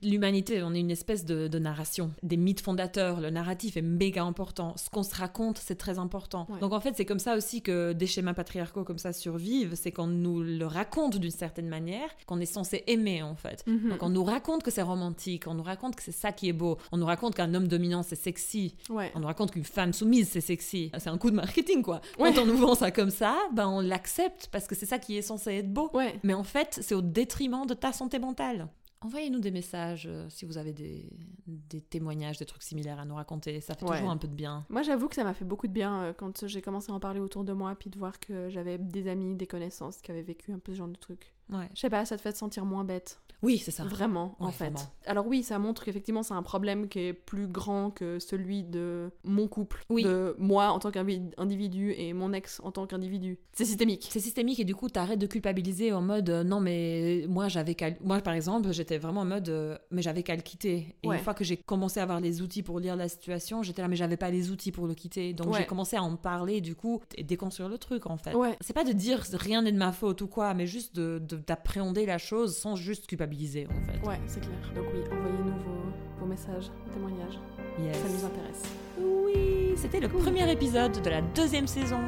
[0.03, 3.19] L'humanité, on est une espèce de, de narration, des mythes fondateurs.
[3.19, 4.75] Le narratif est méga important.
[4.77, 6.45] Ce qu'on se raconte, c'est très important.
[6.49, 6.59] Ouais.
[6.59, 9.75] Donc en fait, c'est comme ça aussi que des schémas patriarcaux comme ça survivent.
[9.75, 13.63] C'est qu'on nous le raconte d'une certaine manière, qu'on est censé aimer en fait.
[13.67, 13.89] Mhm.
[13.89, 16.53] Donc on nous raconte que c'est romantique, on nous raconte que c'est ça qui est
[16.53, 19.11] beau, on nous raconte qu'un homme dominant c'est sexy, Ouais.
[19.15, 20.91] on nous raconte qu'une femme soumise c'est sexy.
[20.97, 22.01] C'est un coup de marketing quoi.
[22.19, 22.33] Ouais.
[22.33, 25.17] Quand on nous vend ça comme ça, ben on l'accepte parce que c'est ça qui
[25.17, 25.89] est censé être beau.
[25.93, 26.19] Ouais.
[26.23, 28.67] Mais en fait, c'est au détriment de ta santé mentale.
[29.03, 31.09] Envoyez-nous des messages euh, si vous avez des,
[31.47, 33.59] des témoignages, des trucs similaires à nous raconter.
[33.59, 33.95] Ça fait Ouais.
[33.95, 34.63] toujours un peu de bien.
[34.69, 36.99] Moi, j'avoue que ça m'a fait beaucoup de bien euh, quand j'ai commencé à en
[36.99, 40.21] parler autour de moi, puis de voir que j'avais des amis, des connaissances qui avaient
[40.21, 41.33] vécu un peu ce genre de truc.
[41.51, 41.69] Ouais.
[41.75, 43.19] Je sais pas, ça te fait te sentir moins bête.
[43.43, 43.83] Oui, c'est ça.
[43.85, 44.65] Vraiment, en fait.
[44.69, 44.79] vraiment.
[45.07, 49.09] Alors oui, ça montre qu'effectivement c'est un problème qui est plus grand que celui de
[49.23, 50.03] mon couple, Oui.
[50.03, 53.39] de moi en tant qu'individu et mon ex en tant qu'individu.
[53.53, 54.07] C'est systémique.
[54.11, 57.73] C'est systémique et du coup, t'arrêtes de culpabiliser en mode euh, non, mais moi, j'avais
[57.75, 57.89] qu'à.
[58.01, 60.95] Moi, par exemple, j'étais vraiment en mode euh, mais j'avais qu'à le quitter.
[61.03, 61.17] Et Ouais.
[61.17, 63.87] une fois que j'ai commencé à avoir les outils pour lire la situation, j'étais là,
[63.87, 65.33] mais j'avais pas les outils pour le quitter.
[65.33, 65.59] Donc Ouais.
[65.61, 68.35] j'ai commencé à en parler, du coup, et déconstruire le truc en fait.
[68.35, 68.55] Ouais.
[68.61, 71.40] C'est pas de dire rien n'est de ma faute ou quoi, mais juste de- de-
[71.47, 74.07] d'appréhender la chose sans juste culpabiliser en fait.
[74.07, 74.53] Ouais, c'est clair.
[74.75, 77.39] Donc oui, envoyez-nous vos, vos messages, vos témoignages.
[77.79, 77.97] Yes.
[77.97, 78.63] Ça nous intéresse.
[78.99, 81.99] Oui, c'était le premier épisode de la deuxième saison.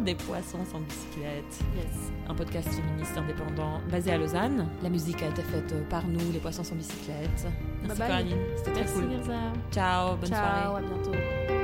[0.00, 1.60] Des poissons sans bicyclette.
[1.76, 2.10] Yes.
[2.28, 4.66] un podcast féministe indépendant basé à Lausanne.
[4.82, 7.46] La musique a été faite par nous, les poissons sans bicyclette.
[7.82, 8.02] Merci
[8.56, 9.06] c'était très Merci cool.
[9.08, 9.38] Mirza.
[9.70, 10.84] Ciao, bonne Ciao, soirée.
[10.84, 11.61] à bientôt.